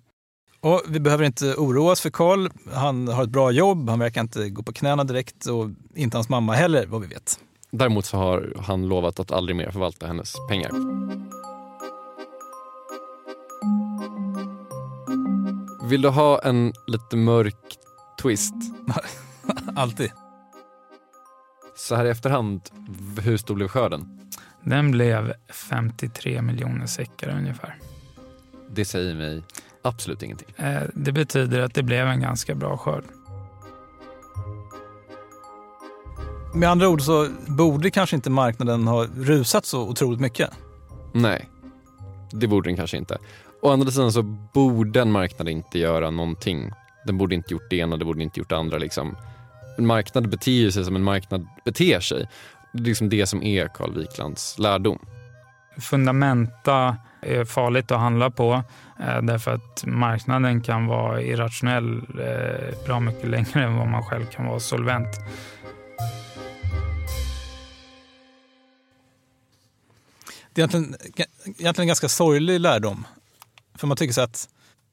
Och 0.65 0.81
vi 0.87 0.99
behöver 0.99 1.23
inte 1.23 1.55
oroa 1.55 1.91
oss 1.91 2.01
för 2.01 2.09
Karl. 2.09 2.49
Han 2.73 3.07
har 3.07 3.23
ett 3.23 3.29
bra 3.29 3.51
jobb, 3.51 3.89
han 3.89 3.99
verkar 3.99 4.21
inte 4.21 4.49
gå 4.49 4.63
på 4.63 4.73
knäna 4.73 5.03
direkt 5.03 5.45
och 5.45 5.69
inte 5.95 6.17
hans 6.17 6.29
mamma 6.29 6.53
heller 6.53 6.85
vad 6.85 7.01
vi 7.01 7.07
vet. 7.07 7.39
Däremot 7.71 8.05
så 8.05 8.17
har 8.17 8.53
han 8.61 8.87
lovat 8.87 9.19
att 9.19 9.31
aldrig 9.31 9.55
mer 9.55 9.71
förvalta 9.71 10.07
hennes 10.07 10.35
pengar. 10.49 10.71
Vill 15.89 16.01
du 16.01 16.09
ha 16.09 16.39
en 16.39 16.73
lite 16.87 17.15
mörk 17.15 17.77
twist? 18.21 18.55
Alltid. 19.75 20.11
Så 21.75 21.95
här 21.95 22.05
i 22.05 22.09
efterhand, 22.09 22.61
hur 23.21 23.37
stor 23.37 23.55
blev 23.55 23.67
skörden? 23.67 24.19
Den 24.63 24.91
blev 24.91 25.33
53 25.69 26.41
miljoner 26.41 26.85
säckar 26.85 27.37
ungefär. 27.37 27.79
Det 28.69 28.85
säger 28.85 29.15
mig 29.15 29.43
Absolut 29.85 30.23
ingenting. 30.23 30.47
Eh, 30.57 30.81
det 30.93 31.11
betyder 31.11 31.59
att 31.59 31.73
det 31.73 31.83
blev 31.83 32.07
en 32.07 32.21
ganska 32.21 32.55
bra 32.55 32.77
skörd. 32.77 33.03
Med 36.53 36.69
andra 36.69 36.89
ord 36.89 37.01
så 37.01 37.27
borde 37.47 37.91
kanske 37.91 38.15
inte 38.15 38.29
marknaden 38.29 38.87
ha 38.87 39.05
rusat 39.05 39.65
så 39.65 39.81
otroligt 39.81 40.19
mycket. 40.19 40.49
Nej, 41.13 41.49
det 42.31 42.47
borde 42.47 42.69
den 42.69 42.77
kanske 42.77 42.97
inte. 42.97 43.17
Å 43.61 43.71
andra 43.71 43.91
sidan 43.91 44.11
så 44.11 44.23
borde 44.53 45.01
en 45.01 45.11
marknad 45.11 45.49
inte 45.49 45.79
göra 45.79 46.09
någonting. 46.09 46.71
Den 47.05 47.17
borde 47.17 47.35
inte 47.35 47.53
gjort 47.53 47.69
det 47.69 47.75
ena, 47.75 47.97
det 47.97 48.05
borde 48.05 48.23
inte 48.23 48.39
gjort 48.39 48.49
det 48.49 48.57
andra. 48.57 48.77
Liksom. 48.77 49.17
En 49.77 49.85
marknad 49.85 50.29
beter 50.29 50.69
sig 50.69 50.85
som 50.85 50.95
en 50.95 51.03
marknad 51.03 51.47
beter 51.65 51.99
sig. 51.99 52.27
Det 52.73 52.79
är 52.79 52.83
liksom 52.83 53.09
det 53.09 53.27
som 53.27 53.43
är 53.43 53.67
Carl 53.67 53.97
Wiklands 53.97 54.59
lärdom. 54.59 54.99
Fundamenta 55.77 56.97
är 57.21 57.45
farligt 57.45 57.91
att 57.91 57.99
handla 57.99 58.29
på 58.29 58.63
Eh, 58.99 59.21
därför 59.21 59.51
att 59.51 59.83
marknaden 59.85 60.61
kan 60.61 60.85
vara 60.85 61.21
irrationell 61.21 61.97
eh, 61.97 62.85
bra 62.85 62.99
mycket 62.99 63.29
längre 63.29 63.63
än 63.63 63.75
vad 63.75 63.87
man 63.87 64.03
själv 64.03 64.25
kan 64.25 64.45
vara 64.45 64.59
solvent. 64.59 65.19
Det 70.53 70.61
är 70.61 70.63
egentligen, 70.63 70.95
egentligen 71.43 71.83
en 71.83 71.87
ganska 71.87 72.09
sorglig 72.09 72.59
lärdom. 72.59 73.07
För 73.75 73.87
man 73.87 73.97
tycker 73.97 74.13
så 74.13 74.21
att 74.21 74.49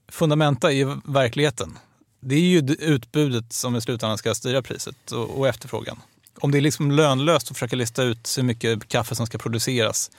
fundamenta 0.09 0.73
är 0.73 1.13
verkligheten. 1.13 1.79
Det 2.21 2.35
är 2.35 2.41
ju 2.41 2.59
utbudet 2.79 3.53
som 3.53 3.77
i 3.77 3.81
slutändan 3.81 4.19
ska 4.19 4.35
styra 4.35 4.63
priset 4.63 5.13
och, 5.13 5.39
och 5.39 5.49
efterfrågan. 5.49 6.01
Om 6.39 6.51
det 6.51 6.59
är 6.59 6.63
liksom 6.63 6.91
lönlöst 6.91 7.51
att 7.51 7.57
försöka 7.57 7.77
lista 7.77 8.03
ut 8.03 8.35
hur 8.39 8.43
mycket 8.43 8.89
kaffe 8.89 9.15
som 9.15 9.27
ska 9.27 9.39
produceras 9.39 10.11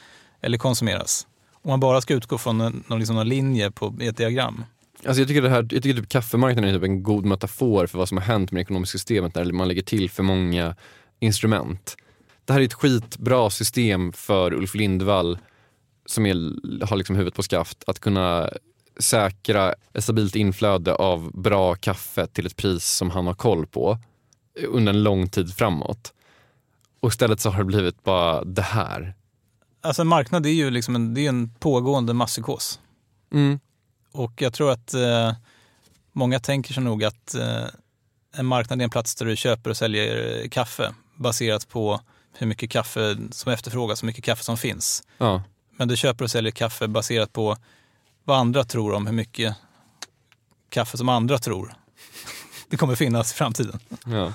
eller 0.41 0.57
konsumeras, 0.57 1.27
om 1.63 1.69
man 1.69 1.79
bara 1.79 2.01
ska 2.01 2.13
utgå 2.13 2.37
från 2.37 2.61
en, 2.61 2.83
någon, 2.87 2.99
liksom, 2.99 3.27
linje 3.27 3.71
på 3.71 3.95
ett 4.01 4.17
diagram. 4.17 4.63
Alltså 5.05 5.21
jag 5.21 5.27
tycker, 5.27 5.41
det 5.41 5.49
här, 5.49 5.67
jag 5.71 5.83
tycker 5.83 5.93
typ 5.93 6.09
kaffemarknaden 6.09 6.69
är 6.69 6.73
typ 6.73 6.83
en 6.83 7.03
god 7.03 7.25
metafor 7.25 7.87
för 7.87 7.97
vad 7.97 8.09
som 8.09 8.17
har 8.17 8.25
hänt 8.25 8.51
med 8.51 8.59
det 8.59 8.63
ekonomiska 8.63 8.97
systemet 8.97 9.35
när 9.35 9.51
man 9.51 9.67
lägger 9.67 9.81
till 9.81 10.09
för 10.09 10.23
många 10.23 10.75
instrument. 11.19 11.97
Det 12.45 12.53
här 12.53 12.59
är 12.59 12.65
ett 12.65 12.73
skitbra 12.73 13.49
system 13.49 14.13
för 14.13 14.53
Ulf 14.53 14.75
Lindvall 14.75 15.37
som 16.05 16.25
är, 16.25 16.35
har 16.85 16.97
liksom 16.97 17.15
huvudet 17.15 17.35
på 17.35 17.43
skaft 17.43 17.83
att 17.87 17.99
kunna 17.99 18.49
säkra 18.99 19.73
ett 19.93 20.03
stabilt 20.03 20.35
inflöde 20.35 20.95
av 20.95 21.41
bra 21.41 21.75
kaffe 21.75 22.27
till 22.27 22.45
ett 22.45 22.55
pris 22.55 22.85
som 22.85 23.09
han 23.09 23.27
har 23.27 23.33
koll 23.33 23.67
på 23.67 23.97
under 24.67 24.93
en 24.93 25.03
lång 25.03 25.29
tid 25.29 25.53
framåt. 25.53 26.13
Och 26.99 27.09
istället 27.09 27.39
så 27.39 27.49
har 27.49 27.57
det 27.57 27.65
blivit 27.65 28.03
bara 28.03 28.43
det 28.43 28.61
här. 28.61 29.13
Alltså 29.83 30.01
en 30.01 30.07
marknad 30.07 30.45
är 30.45 30.49
ju 30.49 30.71
liksom 30.71 30.95
en, 30.95 31.13
det 31.13 31.25
är 31.25 31.29
en 31.29 31.49
pågående 31.49 32.13
masspsykos. 32.13 32.79
Mm. 33.33 33.59
Och 34.11 34.41
jag 34.41 34.53
tror 34.53 34.71
att 34.71 34.93
eh, 34.93 35.33
många 36.11 36.39
tänker 36.39 36.73
sig 36.73 36.83
nog 36.83 37.03
att 37.03 37.35
eh, 37.35 37.65
en 38.35 38.45
marknad 38.45 38.79
är 38.79 38.83
en 38.83 38.89
plats 38.89 39.15
där 39.15 39.25
du 39.25 39.35
köper 39.35 39.69
och 39.69 39.77
säljer 39.77 40.47
kaffe 40.47 40.93
baserat 41.15 41.69
på 41.69 42.01
hur 42.33 42.47
mycket 42.47 42.69
kaffe 42.69 43.17
som 43.31 43.51
efterfrågas, 43.51 44.03
hur 44.03 44.05
mycket 44.05 44.23
kaffe 44.23 44.43
som 44.43 44.57
finns. 44.57 45.03
Ja. 45.17 45.43
Men 45.77 45.87
du 45.87 45.97
köper 45.97 46.23
och 46.23 46.31
säljer 46.31 46.51
kaffe 46.51 46.87
baserat 46.87 47.33
på 47.33 47.57
vad 48.23 48.37
andra 48.37 48.63
tror 48.63 48.93
om 48.93 49.07
hur 49.07 49.13
mycket 49.13 49.55
kaffe 50.69 50.97
som 50.97 51.09
andra 51.09 51.37
tror 51.37 51.75
det 52.69 52.77
kommer 52.77 52.95
finnas 52.95 53.31
i 53.31 53.35
framtiden. 53.35 53.79
Ja. 54.05 54.33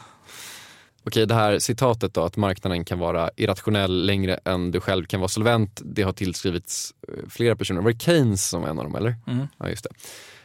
Okej, 1.05 1.27
det 1.27 1.35
här 1.35 1.59
citatet 1.59 2.15
då, 2.15 2.23
att 2.23 2.37
marknaden 2.37 2.85
kan 2.85 2.99
vara 2.99 3.31
irrationell 3.37 4.07
längre 4.07 4.41
än 4.45 4.71
du 4.71 4.81
själv 4.81 5.05
kan 5.05 5.21
vara 5.21 5.29
solvent, 5.29 5.81
det 5.85 6.03
har 6.03 6.13
tillskrivits 6.13 6.95
eh, 7.09 7.29
flera 7.29 7.57
personer. 7.57 7.81
Var 7.81 7.93
det 7.93 7.99
Keynes 8.03 8.49
som 8.49 8.63
var 8.63 8.69
en 8.69 8.79
av 8.79 8.85
dem 8.85 8.95
eller? 8.95 9.15
Mm. 9.27 9.47
Ja, 9.59 9.69
just 9.69 9.85
det. 9.85 9.91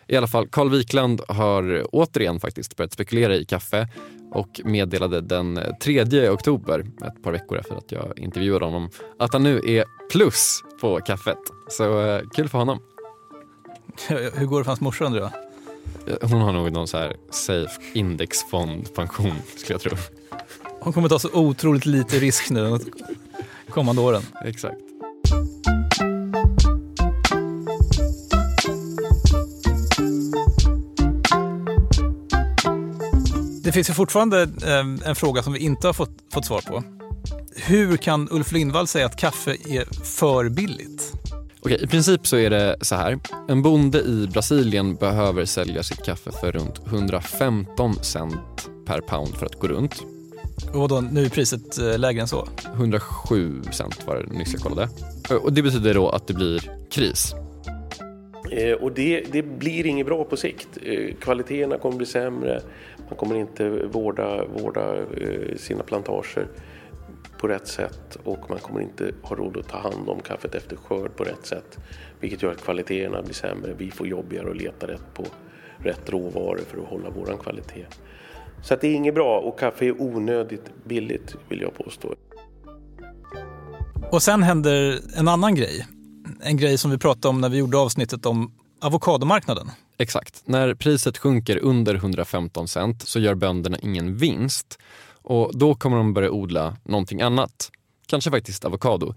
I 0.07 0.17
alla 0.17 0.27
fall, 0.27 0.47
Carl 0.47 0.69
Wiklund 0.69 1.21
har 1.27 1.85
återigen 1.91 2.39
faktiskt 2.39 2.75
börjat 2.75 2.93
spekulera 2.93 3.35
i 3.35 3.45
kaffe 3.45 3.87
och 4.31 4.61
meddelade 4.63 5.21
den 5.21 5.59
3 5.83 6.29
oktober, 6.29 6.79
ett 6.79 7.23
par 7.23 7.31
veckor 7.31 7.57
efter 7.57 7.75
att 7.75 7.91
jag 7.91 8.19
intervjuade 8.19 8.65
honom, 8.65 8.89
att 9.19 9.33
han 9.33 9.43
nu 9.43 9.61
är 9.67 9.85
plus 10.11 10.61
på 10.81 10.99
kaffet. 10.99 11.37
Så 11.69 12.01
eh, 12.05 12.21
kul 12.35 12.49
för 12.49 12.57
honom. 12.57 12.79
Hur 14.09 14.45
går 14.45 14.57
det 14.59 14.63
för 14.63 14.69
hans 14.71 14.81
morsa 14.81 15.05
undrar 15.05 15.21
jag? 15.21 15.31
Eh, 16.07 16.29
Hon 16.29 16.41
har 16.41 16.53
nog 16.53 16.71
någon 16.71 16.87
så 16.87 16.97
här 16.97 17.15
safe 17.29 17.81
indexfond 17.93 18.93
pension 18.95 19.33
skulle 19.57 19.73
jag 19.73 19.81
tro. 19.81 19.97
Hon 20.83 20.93
kommer 20.93 21.09
ta 21.09 21.19
så 21.19 21.29
otroligt 21.33 21.85
lite 21.85 22.19
risk 22.19 22.49
nu 22.49 22.63
de 22.63 22.79
kommande 23.69 24.01
åren. 24.01 24.21
Exakt. 24.45 24.75
Det 33.63 33.71
finns 33.71 33.89
ju 33.89 33.93
fortfarande 33.93 34.41
eh, 34.41 35.09
en 35.09 35.15
fråga 35.15 35.43
som 35.43 35.53
vi 35.53 35.59
inte 35.59 35.87
har 35.87 35.93
fått, 35.93 36.17
fått 36.33 36.45
svar 36.45 36.61
på. 36.61 36.83
Hur 37.55 37.97
kan 37.97 38.27
Ulf 38.31 38.51
Lindvall 38.51 38.87
säga 38.87 39.05
att 39.05 39.17
kaffe 39.17 39.51
är 39.51 40.03
för 40.03 40.49
billigt? 40.49 41.13
Okej, 41.59 41.83
I 41.83 41.87
princip 41.87 42.27
så 42.27 42.37
är 42.37 42.49
det 42.49 42.75
så 42.81 42.95
här. 42.95 43.19
En 43.47 43.61
bonde 43.61 44.01
i 44.01 44.27
Brasilien 44.33 44.95
behöver 44.95 45.45
sälja 45.45 45.83
sitt 45.83 46.05
kaffe 46.05 46.31
för 46.31 46.51
runt 46.51 46.81
115 46.87 47.95
cent 48.01 48.69
per 48.85 49.01
pound 49.01 49.35
för 49.35 49.45
att 49.45 49.59
gå 49.59 49.67
runt. 49.67 50.12
Och 50.73 50.87
då, 50.87 51.01
nu 51.01 51.25
är 51.25 51.29
priset 51.29 51.77
eh, 51.77 51.99
lägre 51.99 52.21
än 52.21 52.27
så. 52.27 52.47
107 52.75 53.61
cent 53.71 54.07
var 54.07 54.15
det 54.15 54.37
nyss 54.37 54.53
jag 54.53 54.61
kollade. 54.61 54.89
Och 55.43 55.53
det 55.53 55.61
betyder 55.61 55.93
då 55.93 56.09
att 56.09 56.27
det 56.27 56.33
blir 56.33 56.71
kris. 56.91 57.35
Eh, 58.51 58.73
och 58.73 58.91
det, 58.91 59.25
det 59.31 59.43
blir 59.43 59.85
inget 59.85 60.05
bra 60.05 60.23
på 60.23 60.37
sikt. 60.37 60.67
Eh, 60.81 61.15
kvaliteterna 61.15 61.77
kommer 61.77 61.97
bli 61.97 62.05
sämre. 62.05 62.61
Man 63.07 63.17
kommer 63.17 63.35
inte 63.35 63.69
vårda, 63.69 64.45
vårda 64.45 64.97
eh, 64.97 65.57
sina 65.57 65.83
plantager 65.83 66.47
på 67.39 67.47
rätt 67.47 67.67
sätt 67.67 68.17
och 68.23 68.49
man 68.49 68.59
kommer 68.59 68.81
inte 68.81 69.11
ha 69.21 69.35
råd 69.35 69.57
att 69.57 69.67
ta 69.67 69.77
hand 69.77 70.09
om 70.09 70.19
kaffet 70.19 70.55
efter 70.55 70.75
skörd 70.75 71.15
på 71.15 71.23
rätt 71.23 71.45
sätt. 71.45 71.79
Vilket 72.19 72.43
gör 72.43 72.51
att 72.51 72.63
kvaliteterna 72.63 73.21
blir 73.21 73.33
sämre. 73.33 73.73
Vi 73.77 73.91
får 73.91 74.07
jobbigare 74.07 74.49
att 74.49 74.57
leta 74.57 74.87
rätt 74.87 75.13
på 75.13 75.25
rätt 75.77 76.09
råvaror 76.09 76.61
för 76.67 76.77
att 76.77 76.87
hålla 76.87 77.09
våran 77.09 77.37
kvalitet. 77.37 77.85
Så 78.63 78.73
att 78.73 78.81
det 78.81 78.87
är 78.87 78.95
inget 78.95 79.15
bra 79.15 79.39
och 79.39 79.59
kaffe 79.59 79.85
är 79.85 80.01
onödigt 80.01 80.71
billigt 80.85 81.35
vill 81.49 81.61
jag 81.61 81.73
påstå. 81.73 82.15
Och 84.11 84.23
sen 84.23 84.43
händer 84.43 84.99
en 85.15 85.27
annan 85.27 85.55
grej. 85.55 85.87
En 86.41 86.57
grej 86.57 86.77
som 86.77 86.91
vi 86.91 86.97
pratade 86.97 87.27
om 87.27 87.41
när 87.41 87.49
vi 87.49 87.57
gjorde 87.57 87.77
avsnittet 87.77 88.25
om 88.25 88.53
avokadomarknaden. 88.81 89.71
Exakt. 89.97 90.41
När 90.45 90.73
priset 90.73 91.17
sjunker 91.17 91.57
under 91.63 91.95
115 91.95 92.67
cent 92.67 93.07
så 93.07 93.19
gör 93.19 93.35
bönderna 93.35 93.77
ingen 93.81 94.17
vinst. 94.17 94.79
Och 95.21 95.57
då 95.57 95.75
kommer 95.75 95.97
de 95.97 96.13
börja 96.13 96.31
odla 96.31 96.77
någonting 96.83 97.21
annat. 97.21 97.71
Kanske 98.07 98.31
faktiskt 98.31 98.65
avokado. 98.65 99.15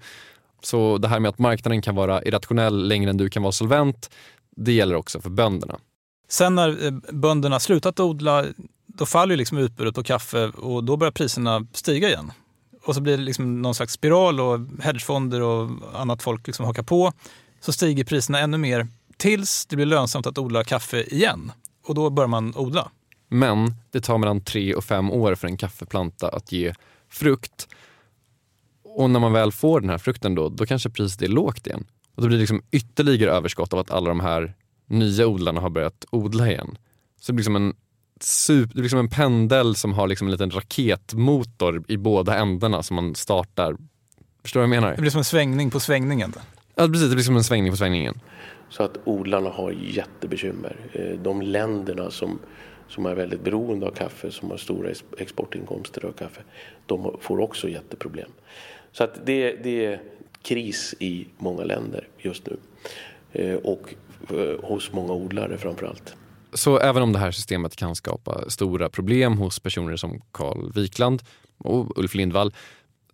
Så 0.63 0.99
det 0.99 1.09
här 1.09 1.21
med 1.21 1.29
att 1.29 1.39
marknaden 1.39 1.83
kan 1.83 1.95
vara 1.95 2.23
irrationell 2.23 2.89
längre 2.89 3.11
än 3.11 3.17
du 3.17 3.31
kan 3.31 3.43
vara 3.43 3.53
solvent, 3.53 4.11
det 4.57 4.73
gäller 4.73 4.95
också 4.95 5.21
för 5.21 5.31
bönderna. 5.31 5.79
Sen 6.29 6.55
när 6.55 6.87
eh, 6.87 6.93
bönderna 7.13 7.61
slutat 7.61 8.01
odla, 8.01 8.45
då 8.99 9.07
faller 9.07 9.33
ju 9.33 9.37
liksom 9.37 9.59
utbudet 9.59 9.95
på 9.95 10.03
kaffe 10.03 10.49
och 10.49 10.85
då 10.85 10.97
börjar 10.97 11.13
priserna 11.13 11.67
stiga 11.73 12.09
igen. 12.09 12.33
Och 12.85 12.95
så 12.95 13.01
blir 13.01 13.17
det 13.17 13.23
liksom 13.23 13.63
någon 13.63 13.75
slags 13.75 13.93
spiral 13.93 14.41
och 14.41 14.61
hedgefonder 14.83 15.41
och 15.41 15.71
annat 15.95 16.23
folk 16.23 16.47
liksom 16.47 16.67
hakar 16.67 16.83
på. 16.83 17.13
Så 17.61 17.73
stiger 17.73 18.05
priserna 18.05 18.39
ännu 18.39 18.59
mer 18.59 18.89
tills 19.17 19.67
det 19.67 19.77
blir 19.77 19.87
lönsamt 19.87 20.27
att 20.27 20.39
odla 20.39 20.65
kaffe 20.65 21.03
igen. 21.03 21.53
Och 21.87 21.95
då 21.95 22.11
börjar 22.11 22.29
man 22.29 22.57
odla. 22.57 22.91
Men 23.29 23.75
det 23.91 24.01
tar 24.01 24.19
mellan 24.19 24.41
tre 24.41 24.75
och 24.75 24.85
fem 24.85 25.11
år 25.11 25.35
för 25.35 25.49
en 25.49 25.57
kaffeplanta 25.57 26.29
att 26.29 26.53
ge 26.53 26.75
frukt. 27.09 27.69
Och 28.83 29.11
när 29.11 29.21
man 29.21 29.33
väl 29.33 29.53
får 29.53 29.81
den 29.81 29.91
här 29.91 29.99
frukten 29.99 30.35
då, 30.35 30.49
då 30.49 30.67
kanske 30.67 30.91
priset 30.91 31.23
är 31.23 31.29
lågt 31.29 31.67
igen. 31.67 31.87
Och 32.15 32.23
då 32.23 32.29
blir 32.29 32.39
det 32.39 32.41
liksom 32.41 32.63
ytterligare 32.71 33.31
överskott 33.31 33.73
av 33.73 33.79
att 33.79 33.91
alla 33.91 34.09
de 34.09 34.21
här 34.21 34.55
nya 34.87 35.27
odlarna 35.27 35.61
har 35.61 35.71
börjat 35.71 36.05
odla 36.11 36.51
igen. 36.51 36.79
Så 37.21 37.33
det 37.33 37.35
blir 37.35 37.43
liksom 37.43 37.57
en, 37.57 37.75
super, 38.21 38.75
det 38.75 38.81
blir 38.81 38.89
som 38.89 38.99
en 38.99 39.09
pendel 39.09 39.75
som 39.77 39.93
har 39.93 40.07
liksom 40.09 40.27
en 40.27 40.33
liten 40.33 40.51
raketmotor 40.51 41.83
i 41.89 41.97
båda 41.97 42.35
ändarna 42.37 42.83
som 42.83 42.95
man 42.97 43.15
startar. 43.15 43.77
Förstår 44.43 44.61
du 44.61 44.67
vad 44.67 44.77
jag 44.77 44.83
menar? 44.83 44.95
Det 44.95 45.01
blir 45.01 45.11
som 45.11 45.19
en 45.19 45.25
svängning 45.25 45.71
på 45.71 45.81
svängningen. 45.81 46.35
Ja, 46.75 46.87
precis. 46.89 47.09
Det 47.09 47.15
blir 47.15 47.25
som 47.25 47.37
en 47.37 47.45
svängning 47.45 47.73
på 47.73 47.77
svängningen. 47.77 48.21
Så 48.71 48.83
att 48.83 48.99
odlarna 49.05 49.51
har 49.51 49.71
jättebekymmer. 49.71 50.77
Eh, 50.93 51.19
De 51.23 51.43
länderna 51.43 52.11
som, 52.11 52.39
som 52.89 53.07
är 53.07 53.15
väldigt 53.15 53.45
beroende 53.45 53.87
av 53.87 53.91
kaffe, 53.91 54.31
som 54.31 54.51
har 54.51 54.57
stora 54.57 54.91
ex- 54.91 55.05
exportinkomster 55.19 56.05
av 56.07 56.13
kaffe, 56.13 56.41
de 56.87 57.17
får 57.21 57.41
också 57.41 57.69
jätteproblem. 57.69 58.31
Så 58.93 59.05
att 59.05 59.27
det, 59.27 59.53
det 59.65 59.85
är 59.87 60.01
kris 60.43 60.95
i 61.01 61.27
många 61.39 61.65
länder 61.65 62.09
just 62.19 62.43
nu. 62.47 62.57
Eh, 63.33 63.55
Och 63.57 63.95
eh, 64.31 64.65
hos 64.65 64.93
många 64.93 65.13
odlare 65.13 65.59
framför 65.59 65.87
allt. 65.87 66.15
Så 66.53 66.79
även 66.79 67.03
om 67.03 67.13
det 67.13 67.19
här 67.19 67.31
systemet 67.31 67.77
kan 67.77 67.95
skapa 67.95 68.51
stora 68.51 68.89
problem 68.89 69.39
hos 69.39 69.61
personer 69.61 69.97
som 69.97 70.21
Carl 70.33 70.73
Wikland 70.75 71.23
och 71.59 71.99
Ulf 71.99 72.15
Lindvall 72.15 72.55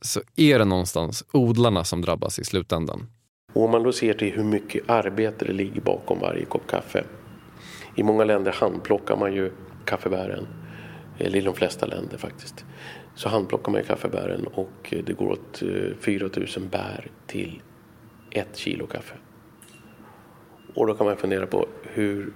så 0.00 0.20
är 0.36 0.58
det 0.58 0.64
någonstans 0.64 1.24
odlarna 1.32 1.84
som 1.84 2.02
drabbas 2.02 2.38
i 2.38 2.44
slutändan. 2.44 3.06
Och 3.52 3.64
om 3.64 3.70
man 3.70 3.82
då 3.82 3.92
ser 3.92 4.14
till 4.14 4.32
hur 4.32 4.44
mycket 4.44 4.90
arbete 4.90 5.44
det 5.44 5.52
ligger 5.52 5.80
bakom 5.80 6.20
varje 6.20 6.44
kopp 6.44 6.66
kaffe. 6.66 7.04
I 7.96 8.02
många 8.02 8.24
länder 8.24 8.52
handplockar 8.52 9.16
man 9.16 9.34
ju 9.34 9.52
kaffebären. 9.84 10.46
Eller 11.18 11.38
i 11.38 11.40
de 11.40 11.54
flesta 11.54 11.86
länder 11.86 12.18
faktiskt. 12.18 12.64
Så 13.14 13.28
handplockar 13.28 13.72
man 13.72 13.80
ju 13.80 13.86
kaffebären 13.86 14.46
och 14.46 14.94
det 15.06 15.12
går 15.12 15.30
åt 15.30 15.62
eh, 15.62 15.96
4 16.00 16.30
000 16.36 16.68
bär 16.70 17.10
till 17.26 17.62
ett 18.30 18.56
kilo 18.56 18.86
kaffe. 18.86 19.14
Och 20.74 20.86
då 20.86 20.94
kan 20.94 21.06
man 21.06 21.16
fundera 21.16 21.46
på 21.46 21.68
hur 21.82 22.32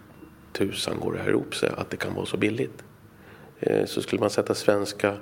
tusan 0.57 1.01
går 1.01 1.13
det 1.13 1.19
här 1.19 1.31
ihop 1.31 1.55
sig 1.55 1.71
att 1.77 1.91
det 1.91 1.97
kan 1.97 2.15
vara 2.15 2.27
så 2.27 2.37
billigt. 2.37 2.85
Eh, 3.61 3.85
Så 3.87 4.03
skulle 4.03 4.21
man 4.21 4.31
sätta 4.31 4.55
svenska 4.55 5.15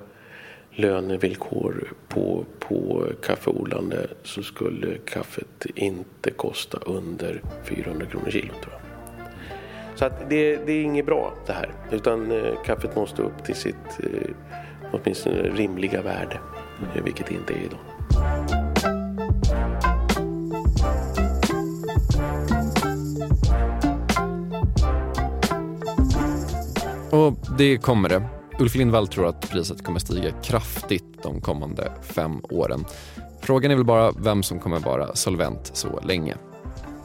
lönevillkor 0.70 1.92
på, 2.08 2.44
på 2.58 3.06
kaffeodlande 3.22 4.06
så 4.22 4.42
skulle 4.42 4.98
kaffet 5.04 5.66
inte 5.74 6.30
kosta 6.30 6.78
under 6.86 7.42
400 7.64 8.06
kronor 8.06 8.30
kilo 8.30 8.52
tror 8.62 8.72
jag. 8.72 8.80
Så 9.98 10.04
att 10.04 10.30
det, 10.30 10.56
det 10.66 10.72
är 10.72 10.82
inget 10.82 11.06
bra 11.06 11.34
det 11.46 11.52
här. 11.52 11.72
Utan 11.90 12.30
eh, 12.32 12.62
kaffet 12.64 12.96
måste 12.96 13.22
upp 13.22 13.44
till 13.44 13.54
sitt 13.54 14.00
eh, 14.02 14.30
åtminstone 14.92 15.42
rimliga 15.42 16.02
värde. 16.02 16.38
eh, 16.96 17.02
Vilket 17.04 17.26
det 17.26 17.34
inte 17.34 17.52
är 17.54 17.58
idag. 17.64 17.80
Och 27.14 27.36
det 27.58 27.78
kommer 27.78 28.08
det. 28.08 28.22
Ulf 28.58 28.74
Lindvall 28.74 29.08
tror 29.08 29.26
att 29.26 29.50
priset 29.50 29.84
kommer 29.84 30.00
stiga 30.00 30.30
kraftigt 30.42 31.22
de 31.22 31.40
kommande 31.40 31.92
fem 32.02 32.40
åren. 32.50 32.84
Frågan 33.40 33.70
är 33.70 33.74
väl 33.74 33.84
bara 33.84 34.12
vem 34.12 34.42
som 34.42 34.60
kommer 34.60 34.80
vara 34.80 35.14
solvent 35.14 35.70
så 35.74 36.00
länge. 36.00 36.34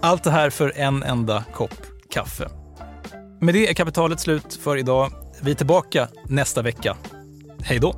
Allt 0.01 0.23
det 0.23 0.31
här 0.31 0.49
för 0.49 0.73
en 0.75 1.03
enda 1.03 1.43
kopp 1.53 1.81
kaffe. 2.09 2.49
Med 3.41 3.53
det 3.53 3.69
är 3.69 3.73
kapitalet 3.73 4.19
slut 4.19 4.59
för 4.63 4.77
idag. 4.77 5.11
Vi 5.41 5.51
är 5.51 5.55
tillbaka 5.55 6.07
nästa 6.25 6.61
vecka. 6.61 6.97
Hej 7.61 7.79
då! 7.79 7.95